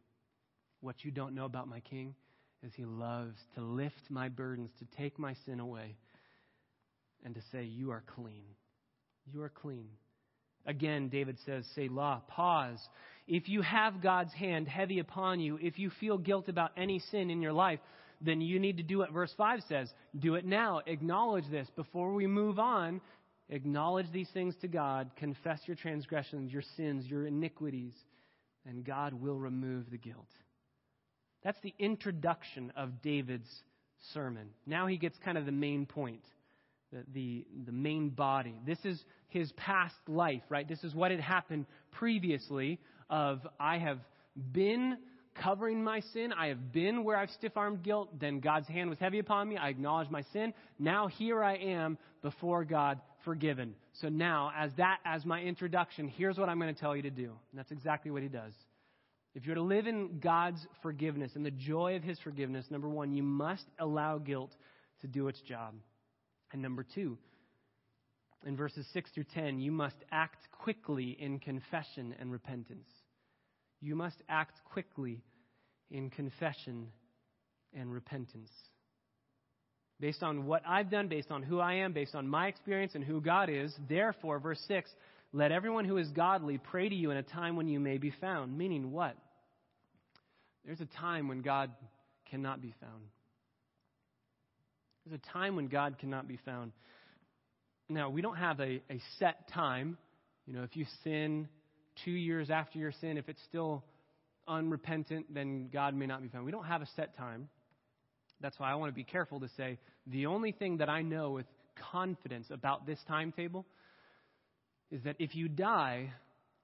[0.79, 2.15] What you don't know about my king
[2.63, 5.97] is he loves to lift my burdens, to take my sin away,
[7.25, 8.45] and to say, You are clean.
[9.29, 9.89] You are clean.
[10.65, 12.79] Again, David says, "Say, Selah, pause.
[13.27, 17.29] If you have God's hand heavy upon you, if you feel guilt about any sin
[17.29, 17.79] in your life,
[18.21, 19.91] then you need to do what verse 5 says.
[20.17, 20.81] Do it now.
[20.85, 21.67] Acknowledge this.
[21.75, 23.01] Before we move on,
[23.51, 27.93] Acknowledge these things to God, confess your transgressions, your sins, your iniquities,
[28.65, 30.29] and God will remove the guilt.
[31.43, 33.49] That's the introduction of David's
[34.13, 34.47] sermon.
[34.65, 36.23] Now he gets kind of the main point,
[36.93, 38.55] the, the, the main body.
[38.65, 40.67] This is his past life, right?
[40.67, 42.79] This is what had happened previously
[43.09, 43.99] of I have
[44.53, 44.97] been
[45.35, 46.33] covering my sin.
[46.33, 48.09] I have been where I've stiff armed guilt.
[48.19, 49.57] Then God's hand was heavy upon me.
[49.57, 50.53] I acknowledged my sin.
[50.79, 53.75] Now here I am before God forgiven.
[54.01, 57.09] So now, as that as my introduction, here's what I'm going to tell you to
[57.09, 57.31] do.
[57.51, 58.53] And that's exactly what he does.
[59.33, 63.13] If you're to live in God's forgiveness and the joy of his forgiveness, number one,
[63.13, 64.51] you must allow guilt
[65.01, 65.73] to do its job.
[66.51, 67.17] And number two,
[68.45, 72.87] in verses 6 through 10, you must act quickly in confession and repentance.
[73.81, 75.23] You must act quickly
[75.89, 76.87] in confession
[77.73, 78.51] and repentance
[80.01, 83.03] based on what I've done, based on who I am, based on my experience and
[83.03, 83.73] who God is.
[83.87, 84.89] Therefore, verse 6,
[85.31, 88.11] let everyone who is godly pray to you in a time when you may be
[88.19, 88.57] found.
[88.57, 89.15] Meaning what?
[90.65, 91.71] There's a time when God
[92.29, 93.03] cannot be found.
[95.05, 96.71] There's a time when God cannot be found.
[97.87, 99.97] Now, we don't have a, a set time.
[100.45, 101.47] You know, if you sin
[102.03, 103.83] two years after your sin, if it's still
[104.47, 106.45] unrepentant, then God may not be found.
[106.45, 107.49] We don't have a set time.
[108.41, 111.31] That's why I want to be careful to say the only thing that I know
[111.31, 111.45] with
[111.91, 113.65] confidence about this timetable
[114.89, 116.11] is that if you die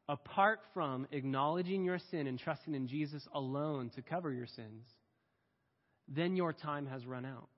[0.09, 4.85] apart from acknowledging your sin and trusting in Jesus alone to cover your sins,
[6.07, 7.49] then your time has run out.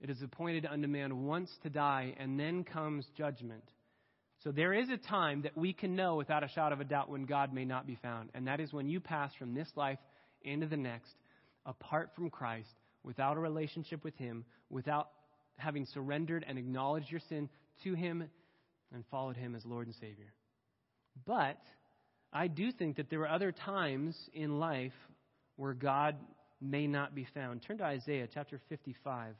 [0.00, 3.64] It is appointed unto man once to die, and then comes judgment.
[4.42, 7.10] So there is a time that we can know without a shadow of a doubt
[7.10, 9.98] when God may not be found, and that is when you pass from this life
[10.42, 11.14] into the next,
[11.66, 12.70] apart from Christ,
[13.02, 15.10] without a relationship with Him, without
[15.56, 17.50] having surrendered and acknowledged your sin
[17.84, 18.24] to Him
[18.94, 20.32] and followed Him as Lord and Savior.
[21.26, 21.60] But
[22.32, 24.94] I do think that there are other times in life
[25.56, 26.16] where God
[26.62, 27.62] may not be found.
[27.62, 29.34] Turn to Isaiah chapter 55.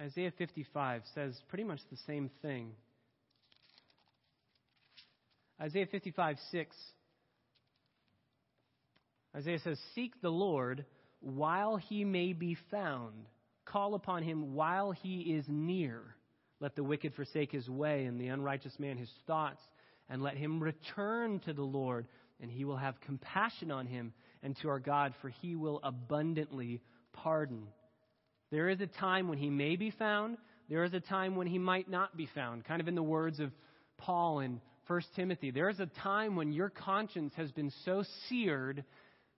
[0.00, 2.72] Isaiah 55 says pretty much the same thing.
[5.60, 6.76] Isaiah 55, 6.
[9.36, 10.84] Isaiah says, Seek the Lord
[11.20, 13.26] while he may be found.
[13.64, 16.02] Call upon him while he is near.
[16.60, 19.60] Let the wicked forsake his way and the unrighteous man his thoughts,
[20.08, 22.06] and let him return to the Lord,
[22.40, 24.12] and he will have compassion on him
[24.42, 26.80] and to our God, for he will abundantly
[27.12, 27.66] pardon.
[28.50, 30.36] There is a time when he may be found,
[30.68, 32.64] there is a time when he might not be found.
[32.64, 33.50] Kind of in the words of
[33.98, 38.84] Paul in 1 Timothy, there is a time when your conscience has been so seared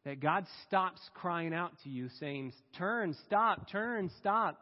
[0.05, 4.61] that God stops crying out to you, saying, Turn, stop, turn, stop.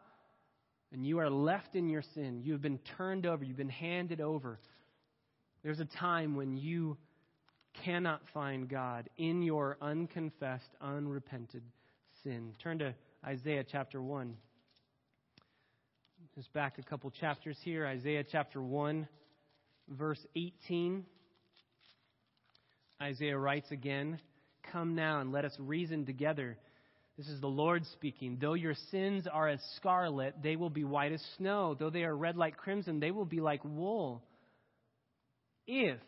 [0.91, 2.41] And you are left in your sin.
[2.43, 3.43] You have been turned over.
[3.43, 4.59] You've been handed over.
[5.63, 6.97] There's a time when you
[7.83, 11.63] cannot find God in your unconfessed, unrepented
[12.23, 12.53] sin.
[12.61, 12.93] Turn to
[13.25, 14.35] Isaiah chapter 1.
[16.35, 17.85] Just back a couple chapters here.
[17.85, 19.07] Isaiah chapter 1,
[19.89, 21.05] verse 18.
[23.01, 24.19] Isaiah writes again.
[24.71, 26.57] Come now and let us reason together.
[27.17, 28.37] This is the Lord speaking.
[28.41, 31.75] Though your sins are as scarlet, they will be white as snow.
[31.77, 34.23] Though they are red like crimson, they will be like wool.
[35.67, 35.99] If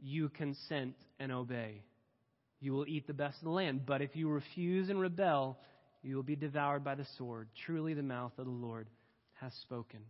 [0.00, 1.82] you consent and obey,
[2.60, 3.84] you will eat the best of the land.
[3.84, 5.58] But if you refuse and rebel,
[6.02, 7.48] you will be devoured by the sword.
[7.66, 8.88] Truly, the mouth of the Lord
[9.34, 10.00] has spoken.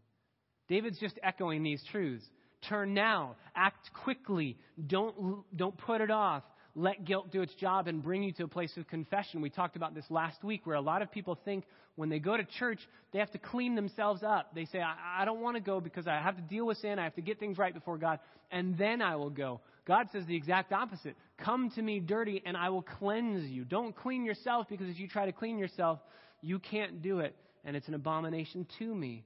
[0.68, 2.24] David's just echoing these truths.
[2.68, 3.36] Turn now.
[3.54, 4.56] Act quickly.
[4.86, 6.42] Don't, don't put it off
[6.74, 9.40] let guilt do its job and bring you to a place of confession.
[9.40, 11.64] We talked about this last week where a lot of people think
[11.96, 12.80] when they go to church,
[13.12, 14.54] they have to clean themselves up.
[14.54, 16.98] They say, I, I don't want to go because I have to deal with sin.
[16.98, 18.18] I have to get things right before God,
[18.50, 19.60] and then I will go.
[19.86, 21.14] God says the exact opposite.
[21.38, 23.64] Come to me dirty, and I will cleanse you.
[23.64, 26.00] Don't clean yourself because if you try to clean yourself,
[26.40, 29.24] you can't do it, and it's an abomination to me.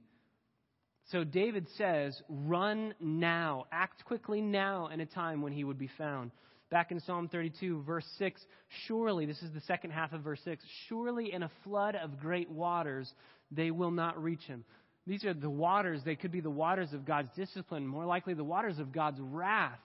[1.11, 3.65] So David says, Run now.
[3.71, 6.31] Act quickly now in a time when he would be found.
[6.69, 8.39] Back in Psalm 32, verse 6,
[8.87, 12.49] surely, this is the second half of verse 6, surely in a flood of great
[12.49, 13.11] waters
[13.49, 14.63] they will not reach him.
[15.07, 18.43] These are the waters, they could be the waters of God's discipline, more likely the
[18.43, 19.79] waters of God's wrath.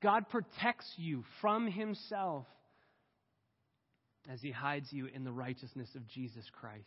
[0.00, 2.46] God protects you from himself
[4.30, 6.84] as he hides you in the righteousness of Jesus Christ.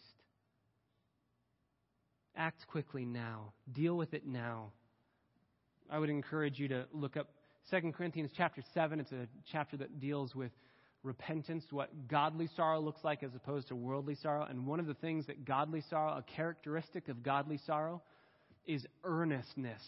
[2.40, 3.54] Act quickly now.
[3.74, 4.72] Deal with it now.
[5.92, 7.28] I would encourage you to look up
[7.70, 10.52] 2 Corinthians chapter 7, it's a chapter that deals with
[11.04, 14.46] repentance, what godly sorrow looks like as opposed to worldly sorrow.
[14.50, 18.02] And one of the things that godly sorrow, a characteristic of godly sorrow,
[18.66, 19.82] is earnestness.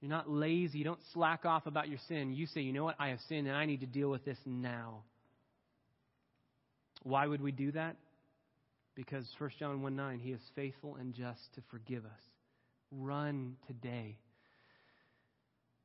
[0.00, 0.78] You're not lazy.
[0.78, 2.32] You don't slack off about your sin.
[2.34, 2.96] You say, you know what?
[2.98, 5.02] I have sinned and I need to deal with this now.
[7.02, 7.96] Why would we do that?
[8.94, 12.20] Because 1 John 1 9, He is faithful and just to forgive us.
[12.90, 14.18] Run today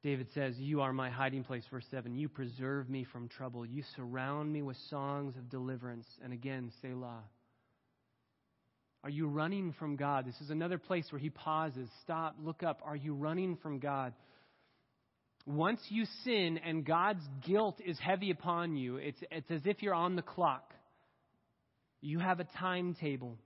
[0.02, 2.16] David says, You are my hiding place, verse 7.
[2.16, 3.66] You preserve me from trouble.
[3.66, 6.08] You surround me with songs of deliverance.
[6.24, 7.24] And again, Selah.
[9.04, 10.26] Are you running from God?
[10.26, 11.90] This is another place where he pauses.
[12.04, 12.82] Stop, look up.
[12.84, 14.14] Are you running from God?
[15.46, 19.94] Once you sin and God's guilt is heavy upon you, it's, it's as if you're
[19.94, 20.74] on the clock.
[22.02, 23.38] You have a timetable,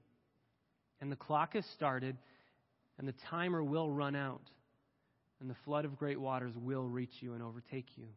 [1.01, 2.17] and the clock has started,
[2.97, 4.41] and the timer will run out
[5.43, 8.07] and the flood of great waters will reach you and overtake you.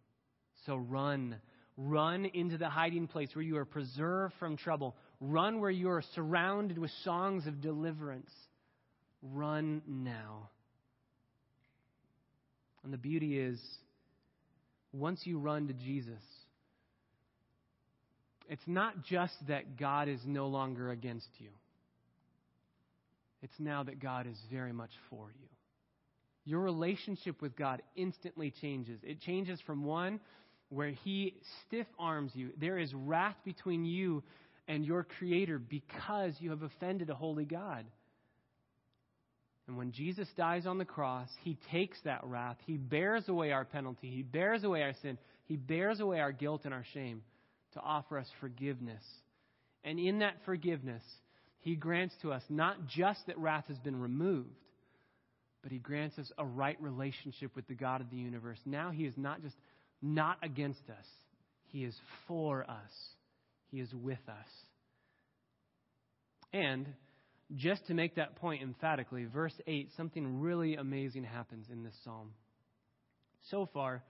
[0.64, 1.34] So run.
[1.76, 4.94] Run into the hiding place where you are preserved from trouble.
[5.20, 8.30] Run where you are surrounded with songs of deliverance.
[9.22, 10.50] Run now.
[12.84, 13.60] And the beauty is,
[14.92, 16.22] once you run to Jesus,
[18.48, 21.50] it's not just that God is no longer against you,
[23.42, 25.48] it's now that God is very much for you
[26.46, 29.00] your relationship with God instantly changes.
[29.02, 30.20] It changes from one
[30.70, 31.34] where He
[31.66, 32.50] stiff arms you.
[32.58, 34.22] There is wrath between you
[34.68, 37.84] and your Creator because you have offended a holy God.
[39.66, 42.56] And when Jesus dies on the cross, he takes that wrath.
[42.66, 44.08] He bears away our penalty.
[44.08, 45.18] He bears away our sin.
[45.46, 47.22] He bears away our guilt and our shame
[47.76, 49.02] to offer us forgiveness.
[49.84, 51.02] And in that forgiveness,
[51.60, 54.48] he grants to us not just that wrath has been removed,
[55.62, 58.58] but he grants us a right relationship with the God of the universe.
[58.64, 59.56] Now he is not just
[60.00, 61.06] not against us,
[61.66, 61.94] he is
[62.26, 62.92] for us,
[63.70, 64.48] he is with us.
[66.52, 66.86] And
[67.54, 72.30] just to make that point emphatically, verse 8, something really amazing happens in this psalm.
[73.50, 74.02] So far,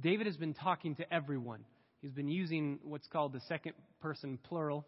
[0.00, 1.64] David has been talking to everyone.
[2.02, 4.84] He's been using what's called the second person plural.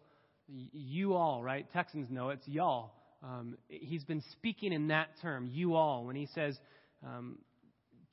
[0.47, 1.65] You all, right?
[1.71, 2.91] Texans know it's y'all.
[3.23, 6.59] Um, he's been speaking in that term, you all, when he says
[7.03, 7.39] um,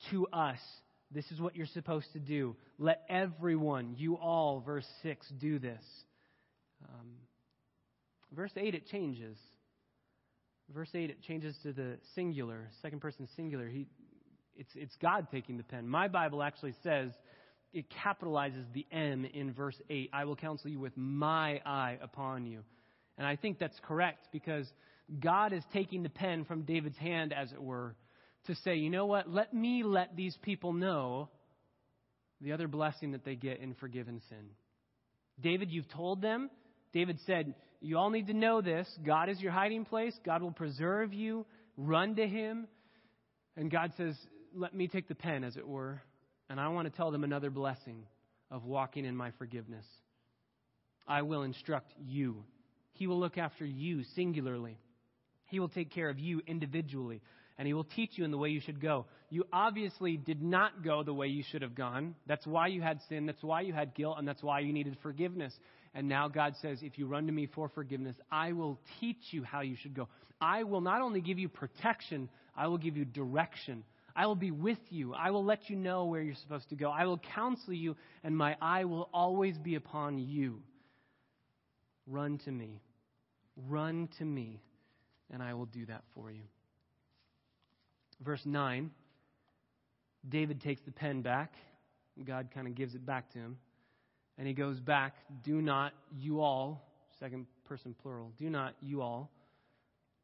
[0.09, 0.57] to us,
[1.11, 2.55] this is what you're supposed to do.
[2.79, 5.83] Let everyone, you all, verse 6, do this.
[6.89, 7.09] Um,
[8.35, 9.37] verse 8, it changes.
[10.73, 13.67] Verse 8, it changes to the singular, second person singular.
[13.67, 13.85] He,
[14.55, 15.87] it's, it's God taking the pen.
[15.87, 17.11] My Bible actually says,
[17.73, 20.11] it capitalizes the M in verse 8.
[20.13, 22.61] I will counsel you with my eye upon you.
[23.17, 24.67] And I think that's correct because
[25.19, 27.95] God is taking the pen from David's hand, as it were,
[28.45, 29.29] to say, you know what?
[29.29, 31.29] Let me let these people know
[32.41, 34.49] the other blessing that they get in forgiven sin.
[35.41, 36.49] David, you've told them.
[36.93, 38.87] David said, You all need to know this.
[39.05, 40.13] God is your hiding place.
[40.25, 41.45] God will preserve you.
[41.77, 42.67] Run to Him.
[43.55, 44.15] And God says,
[44.55, 46.01] Let me take the pen, as it were,
[46.49, 48.05] and I want to tell them another blessing
[48.51, 49.85] of walking in my forgiveness.
[51.07, 52.43] I will instruct you.
[52.93, 54.77] He will look after you singularly.
[55.47, 57.21] He will take care of you individually,
[57.57, 59.05] and He will teach you in the way you should go.
[59.29, 62.15] You obviously did not go the way you should have gone.
[62.27, 63.25] That's why you had sin.
[63.25, 65.53] That's why you had guilt, and that's why you needed forgiveness.
[65.95, 69.43] And now God says, if you run to me for forgiveness, I will teach you
[69.43, 70.07] how you should go.
[70.41, 73.83] I will not only give you protection, I will give you direction.
[74.15, 75.13] I will be with you.
[75.13, 76.89] I will let you know where you're supposed to go.
[76.91, 80.61] I will counsel you, and my eye will always be upon you.
[82.05, 82.81] Run to me.
[83.55, 84.61] Run to me
[85.33, 86.43] and I will do that for you.
[88.21, 88.91] Verse 9
[90.29, 91.53] David takes the pen back.
[92.23, 93.57] God kind of gives it back to him.
[94.37, 96.81] And he goes back, Do not you all,
[97.19, 99.29] second person plural, do not you all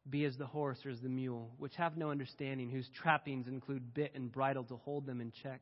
[0.10, 3.93] be as the horse or as the mule, which have no understanding, whose trappings include
[3.93, 5.62] bit and bridle to hold them in check.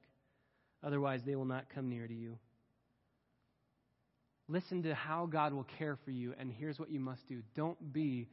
[0.83, 2.37] Otherwise, they will not come near to you.
[4.47, 7.41] Listen to how God will care for you, and here's what you must do.
[7.55, 8.29] Don't be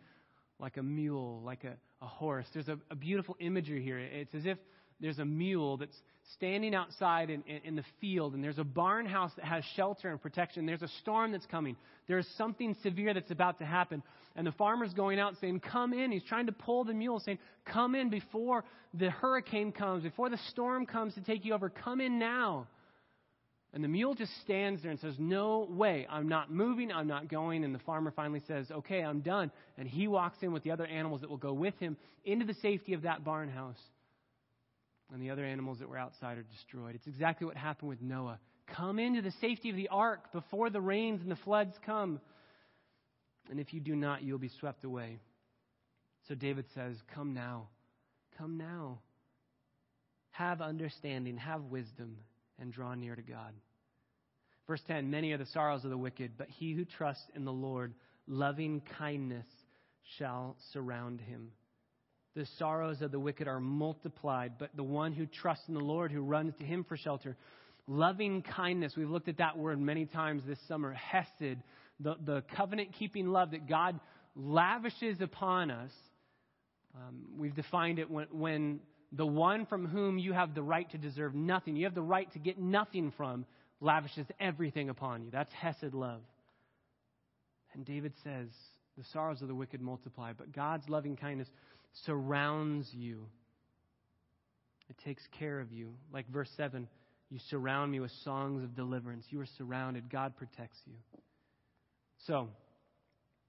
[0.61, 2.47] like a mule, like a, a horse.
[2.53, 3.99] There's a, a beautiful imagery here.
[3.99, 4.59] It's as if
[5.01, 5.97] there's a mule that's
[6.35, 10.09] standing outside in, in, in, the field, and there's a barn house that has shelter
[10.09, 10.67] and protection.
[10.67, 11.77] There's a storm that's coming.
[12.07, 14.03] There's something severe that's about to happen.
[14.37, 16.11] And the farmer's going out saying, Come in.
[16.11, 18.65] He's trying to pull the mule, saying, Come in before
[18.95, 21.69] the hurricane comes, before the storm comes to take you over.
[21.69, 22.67] Come in now.
[23.75, 27.29] And the mule just stands there and says, No way, I'm not moving, I'm not
[27.29, 27.65] going.
[27.65, 29.51] And the farmer finally says, Okay, I'm done.
[29.77, 32.55] And he walks in with the other animals that will go with him into the
[32.55, 33.81] safety of that barn house.
[35.15, 36.97] And the other animals that were outside are destroyed.
[36.97, 38.41] It's exactly what happened with Noah.
[38.67, 42.21] Come into the safety of the ark before the rains and the floods come.
[43.49, 45.21] And if you do not, you'll be swept away.
[46.27, 47.69] So David says, Come now.
[48.39, 48.99] Come now.
[50.33, 52.17] Have understanding, have wisdom
[52.59, 53.53] and draw near to God.
[54.67, 57.53] Verse 10 Many are the sorrows of the wicked, but he who trusts in the
[57.53, 57.95] Lord,
[58.27, 59.47] loving kindness
[60.19, 61.53] shall surround him.
[62.35, 66.11] The sorrows of the wicked are multiplied, but the one who trusts in the Lord,
[66.11, 67.37] who runs to him for shelter,
[67.87, 71.59] loving kindness, we've looked at that word many times this summer, hesed,
[72.01, 74.01] the, the covenant keeping love that God
[74.35, 75.93] lavishes upon us.
[76.97, 78.81] Um, we've defined it when, when
[79.13, 82.31] the one from whom you have the right to deserve nothing, you have the right
[82.33, 83.47] to get nothing from,
[83.81, 85.31] lavishes everything upon you.
[85.31, 86.23] That's Hesed love.
[87.75, 88.49] And David says,
[88.97, 91.49] the sorrows of the wicked multiply, but God's loving kindness
[92.05, 93.27] surrounds you.
[94.91, 95.95] It takes care of you.
[96.13, 96.89] Like verse 7,
[97.31, 99.25] you surround me with songs of deliverance.
[99.31, 100.11] You are surrounded.
[100.11, 100.95] God protects you.
[102.27, 102.49] So,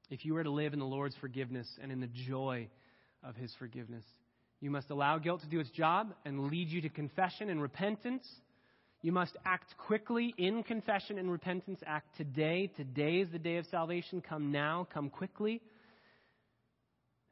[0.10, 2.70] if you were to live in the Lord's forgiveness and in the joy
[3.24, 4.04] of his forgiveness,
[4.62, 8.28] you must allow guilt to do its job and lead you to confession and repentance.
[9.02, 11.80] You must act quickly in confession and repentance.
[11.86, 12.72] Act today.
[12.76, 14.22] Today is the day of salvation.
[14.22, 14.88] Come now.
[14.94, 15.62] Come quickly.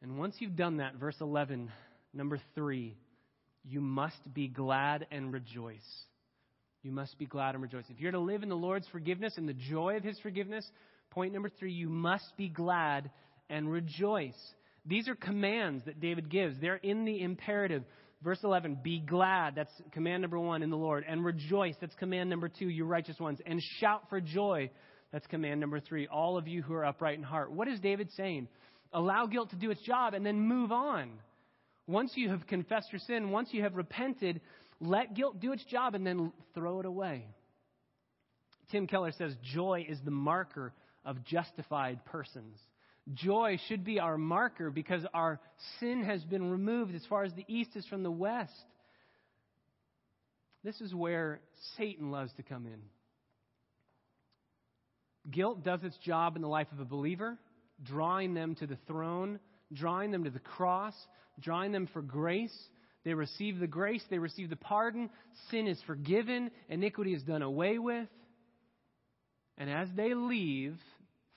[0.04, 1.72] And once you've done that, verse 11,
[2.14, 2.94] number 3,
[3.64, 5.80] you must be glad and rejoice.
[6.82, 7.86] You must be glad and rejoice.
[7.88, 10.70] If you're to live in the Lord's forgiveness and the joy of His forgiveness,
[11.10, 13.12] point number 3, you must be glad
[13.50, 14.36] and rejoice.
[14.86, 16.60] These are commands that David gives.
[16.60, 17.86] They're in the imperative.
[18.22, 19.56] Verse 11, be glad.
[19.56, 21.06] That's command number one in the Lord.
[21.08, 21.76] And rejoice.
[21.80, 23.40] That's command number two, you righteous ones.
[23.46, 24.70] And shout for joy.
[25.14, 27.54] That's command number three, all of you who are upright in heart.
[27.54, 28.50] What is David saying?
[28.94, 31.12] Allow guilt to do its job and then move on.
[31.88, 34.40] Once you have confessed your sin, once you have repented,
[34.80, 37.26] let guilt do its job and then throw it away.
[38.72, 40.74] Tim Keller says joy is the marker
[41.06, 42.58] of justified persons.
[43.14, 45.40] Joy should be our marker because our
[45.80, 48.54] sin has been removed as far as the east is from the west.
[50.64, 51.42] This is where
[51.78, 52.80] Satan loves to come in.
[55.30, 57.38] Guilt does its job in the life of a believer,
[57.82, 59.40] drawing them to the throne,
[59.74, 60.94] drawing them to the cross,
[61.40, 62.56] drawing them for grace.
[63.04, 65.10] They receive the grace, they receive the pardon,
[65.50, 68.08] sin is forgiven, iniquity is done away with.
[69.58, 70.78] And as they leave,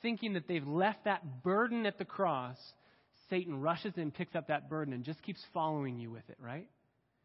[0.02, 2.56] thinking that they've left that burden at the cross,
[3.28, 6.68] Satan rushes in, picks up that burden, and just keeps following you with it, right?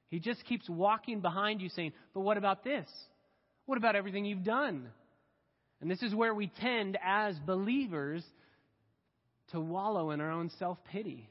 [0.09, 2.89] He just keeps walking behind you saying, But what about this?
[3.65, 4.89] What about everything you've done?
[5.79, 8.23] And this is where we tend, as believers,
[9.49, 11.29] to wallow in our own self pity.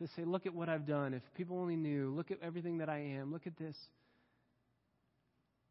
[0.00, 1.14] To say, Look at what I've done.
[1.14, 3.32] If people only knew, look at everything that I am.
[3.32, 3.76] Look at this.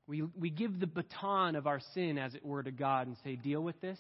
[0.08, 3.36] We, we give the baton of our sin, as it were, to God and say,
[3.36, 4.00] Deal with this.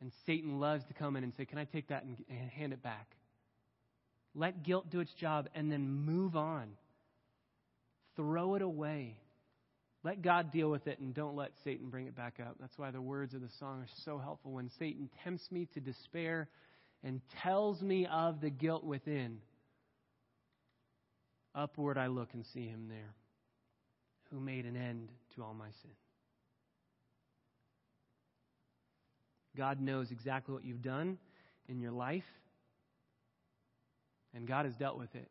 [0.00, 2.16] And Satan loves to come in and say, Can I take that and
[2.50, 3.08] hand it back?
[4.34, 6.68] Let guilt do its job and then move on.
[8.16, 9.16] Throw it away.
[10.04, 12.56] Let God deal with it and don't let Satan bring it back up.
[12.60, 14.52] That's why the words of the song are so helpful.
[14.52, 16.48] When Satan tempts me to despair
[17.02, 19.38] and tells me of the guilt within,
[21.54, 23.14] upward I look and see him there,
[24.30, 25.90] who made an end to all my sin.
[29.56, 31.18] God knows exactly what you've done
[31.68, 32.24] in your life,
[34.32, 35.28] and God has dealt with it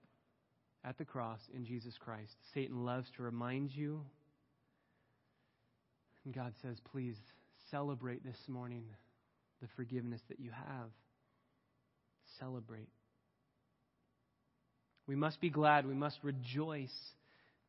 [0.84, 2.36] at the cross in Jesus Christ.
[2.54, 4.02] Satan loves to remind you.
[6.28, 7.16] And God says, please
[7.72, 8.84] celebrate this morning
[9.62, 10.90] the forgiveness that you have.
[12.38, 12.90] Celebrate.
[15.08, 15.88] We must be glad.
[15.88, 16.94] We must rejoice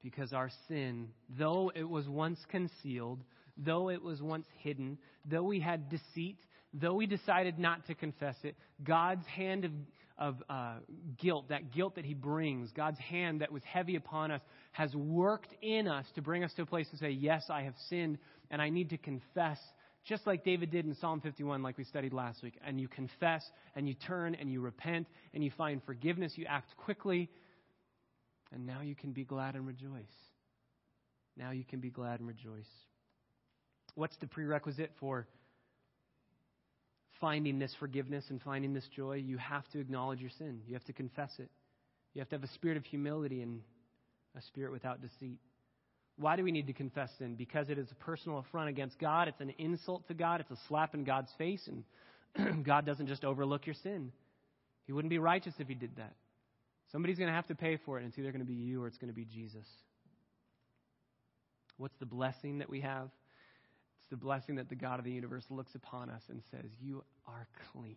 [0.02, 3.22] because our sin, though it was once concealed,
[3.56, 6.38] though it was once hidden, though we had deceit,
[6.74, 9.72] though we decided not to confess it, God's hand of,
[10.18, 10.78] of uh,
[11.16, 14.40] guilt, that guilt that He brings, God's hand that was heavy upon us,
[14.72, 17.74] has worked in us to bring us to a place to say, Yes, I have
[17.88, 18.18] sinned,
[18.50, 19.58] and I need to confess,
[20.04, 22.58] just like David did in Psalm 51, like we studied last week.
[22.66, 23.44] And you confess,
[23.76, 27.28] and you turn, and you repent, and you find forgiveness, you act quickly,
[28.52, 30.04] and now you can be glad and rejoice.
[31.36, 32.70] Now you can be glad and rejoice.
[33.94, 35.26] What's the prerequisite for
[37.20, 40.60] finding this forgiveness and finding this joy, you have to acknowledge your sin.
[40.66, 41.50] You have to confess it.
[42.14, 43.60] You have to have a spirit of humility and
[44.36, 45.38] a spirit without deceit.
[46.18, 47.36] Why do we need to confess sin?
[47.36, 49.28] Because it is a personal affront against God.
[49.28, 50.40] It's an insult to God.
[50.40, 51.68] It's a slap in God's face.
[52.36, 54.10] And God doesn't just overlook your sin.
[54.86, 56.14] He wouldn't be righteous if He did that.
[56.90, 58.82] Somebody's going to have to pay for it, and it's either going to be you
[58.82, 59.66] or it's going to be Jesus.
[61.76, 63.10] What's the blessing that we have?
[64.00, 67.04] It's the blessing that the God of the universe looks upon us and says, You
[67.26, 67.96] are clean.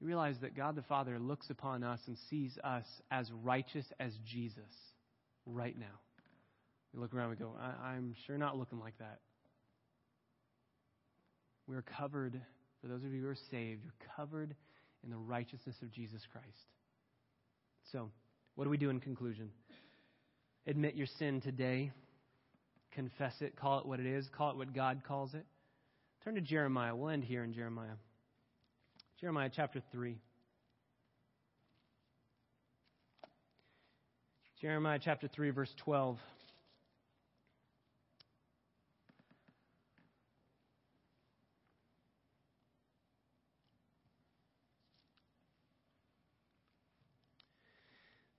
[0.00, 4.12] You realize that God the Father looks upon us and sees us as righteous as
[4.26, 4.91] Jesus
[5.46, 6.00] right now.
[6.92, 9.20] We look around we go, I- am sure not looking like that.
[11.66, 12.40] We're covered,
[12.80, 14.54] for those of you who are saved, you're covered
[15.04, 16.46] in the righteousness of Jesus Christ.
[17.92, 18.10] So,
[18.54, 19.50] what do we do in conclusion?
[20.66, 21.92] Admit your sin today
[22.92, 25.44] confess it, call it what it is, call it what God calls it.
[26.24, 26.94] Turn to Jeremiah.
[26.94, 27.96] We'll end here in Jeremiah.
[29.20, 30.16] Jeremiah chapter 3.
[34.62, 36.16] Jeremiah chapter 3, verse 12.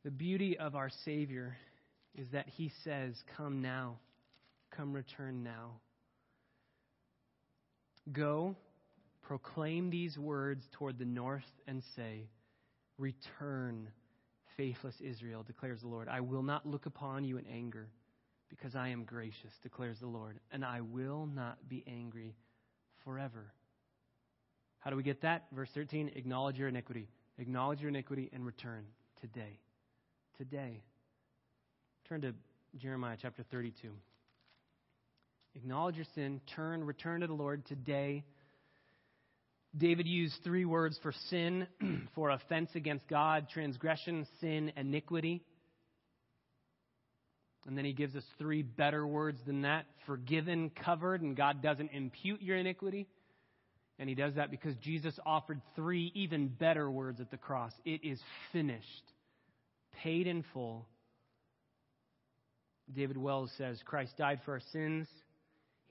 [0.06, 1.58] The beauty of our Savior
[2.16, 3.98] is that He says, Come now.
[4.72, 5.72] Come return now.
[8.14, 8.56] Go,
[9.24, 12.30] proclaim these words toward the north, and say,
[12.98, 13.90] Return,
[14.58, 16.08] faithless Israel, declares the Lord.
[16.08, 17.90] I will not look upon you in anger,
[18.50, 22.36] because I am gracious, declares the Lord, and I will not be angry
[23.04, 23.54] forever.
[24.80, 25.46] How do we get that?
[25.54, 27.08] Verse 13 acknowledge your iniquity.
[27.38, 28.86] Acknowledge your iniquity and return
[29.20, 29.60] today.
[30.38, 30.84] Today.
[32.08, 32.34] Turn to
[32.78, 33.90] Jeremiah chapter 32.
[35.56, 38.24] Acknowledge your sin, turn, return to the Lord today.
[39.76, 41.68] David used three words for sin,
[42.16, 45.44] for offense against God, transgression, sin, iniquity.
[47.66, 51.92] And then he gives us three better words than that forgiven, covered, and God doesn't
[51.92, 53.08] impute your iniquity.
[54.00, 58.04] And he does that because Jesus offered three even better words at the cross it
[58.04, 58.20] is
[58.52, 59.04] finished,
[60.04, 60.88] paid in full.
[62.94, 65.08] David Wells says Christ died for our sins.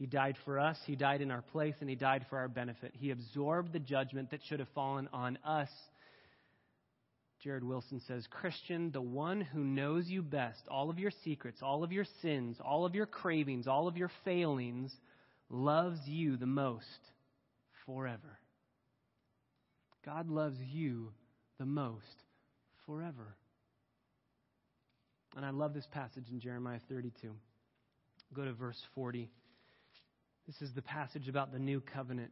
[0.02, 0.76] He died for us.
[0.84, 2.92] He died in our place, and He died for our benefit.
[2.92, 5.68] He absorbed the judgment that should have fallen on us.
[7.40, 11.84] Jared Wilson says Christian, the one who knows you best, all of your secrets, all
[11.84, 14.92] of your sins, all of your cravings, all of your failings,
[15.48, 16.82] loves you the most
[17.86, 18.40] forever.
[20.04, 21.12] God loves you
[21.60, 22.24] the most
[22.86, 23.36] forever.
[25.36, 27.30] And I love this passage in Jeremiah 32.
[28.34, 29.30] Go to verse 40.
[30.46, 32.30] This is the passage about the new covenant.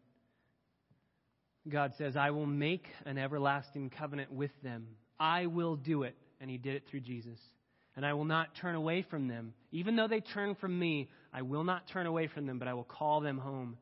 [1.68, 4.86] God says, I will make an everlasting covenant with them.
[5.18, 6.16] I will do it.
[6.40, 7.38] And He did it through Jesus.
[7.96, 9.52] And I will not turn away from them.
[9.72, 12.74] Even though they turn from me, I will not turn away from them, but I
[12.74, 13.76] will call them home.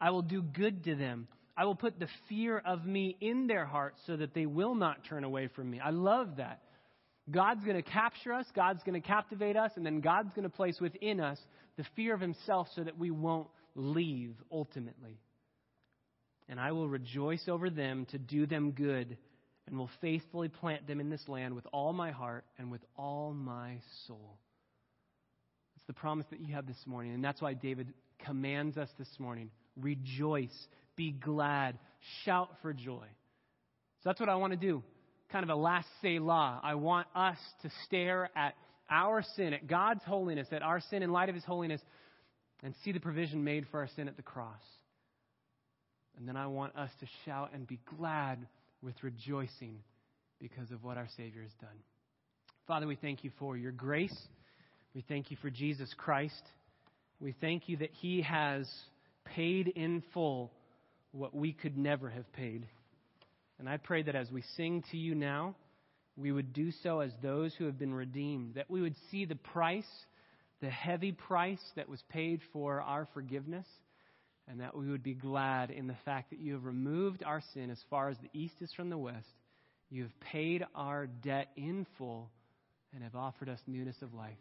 [0.00, 1.28] I will do good to them.
[1.56, 5.04] I will put the fear of me in their hearts so that they will not
[5.04, 5.78] turn away from me.
[5.78, 6.62] I love that.
[7.30, 10.48] God's going to capture us, God's going to captivate us, and then God's going to
[10.48, 11.38] place within us
[11.76, 15.18] the fear of Himself so that we won't leave ultimately.
[16.48, 19.16] And I will rejoice over them to do them good,
[19.66, 23.32] and will faithfully plant them in this land with all my heart and with all
[23.32, 24.38] my soul.
[25.76, 27.92] It's the promise that you have this morning, and that's why David
[28.24, 30.66] commands us this morning rejoice,
[30.96, 31.78] be glad,
[32.24, 33.06] shout for joy.
[34.02, 34.82] So that's what I want to do.
[35.30, 36.60] Kind of a last Selah.
[36.62, 38.54] I want us to stare at
[38.90, 41.80] our sin, at God's holiness, at our sin in light of His holiness,
[42.62, 44.60] and see the provision made for our sin at the cross.
[46.18, 48.46] And then I want us to shout and be glad
[48.82, 49.78] with rejoicing
[50.40, 51.70] because of what our Savior has done.
[52.66, 54.16] Father, we thank you for your grace.
[54.94, 56.42] We thank you for Jesus Christ.
[57.20, 58.68] We thank you that He has
[59.24, 60.52] paid in full
[61.12, 62.66] what we could never have paid.
[63.58, 65.54] And I pray that as we sing to you now,
[66.16, 69.36] we would do so as those who have been redeemed, that we would see the
[69.36, 69.84] price
[70.60, 73.66] the heavy price that was paid for our forgiveness,
[74.48, 77.70] and that we would be glad in the fact that you have removed our sin
[77.70, 79.28] as far as the east is from the west.
[79.90, 82.30] You have paid our debt in full
[82.94, 84.38] and have offered us newness of life.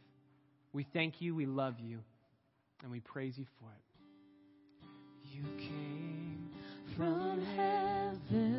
[0.74, 2.00] We thank you, we love you,
[2.84, 3.84] and we praise you for it.
[5.32, 6.50] You came
[6.96, 8.50] from heaven.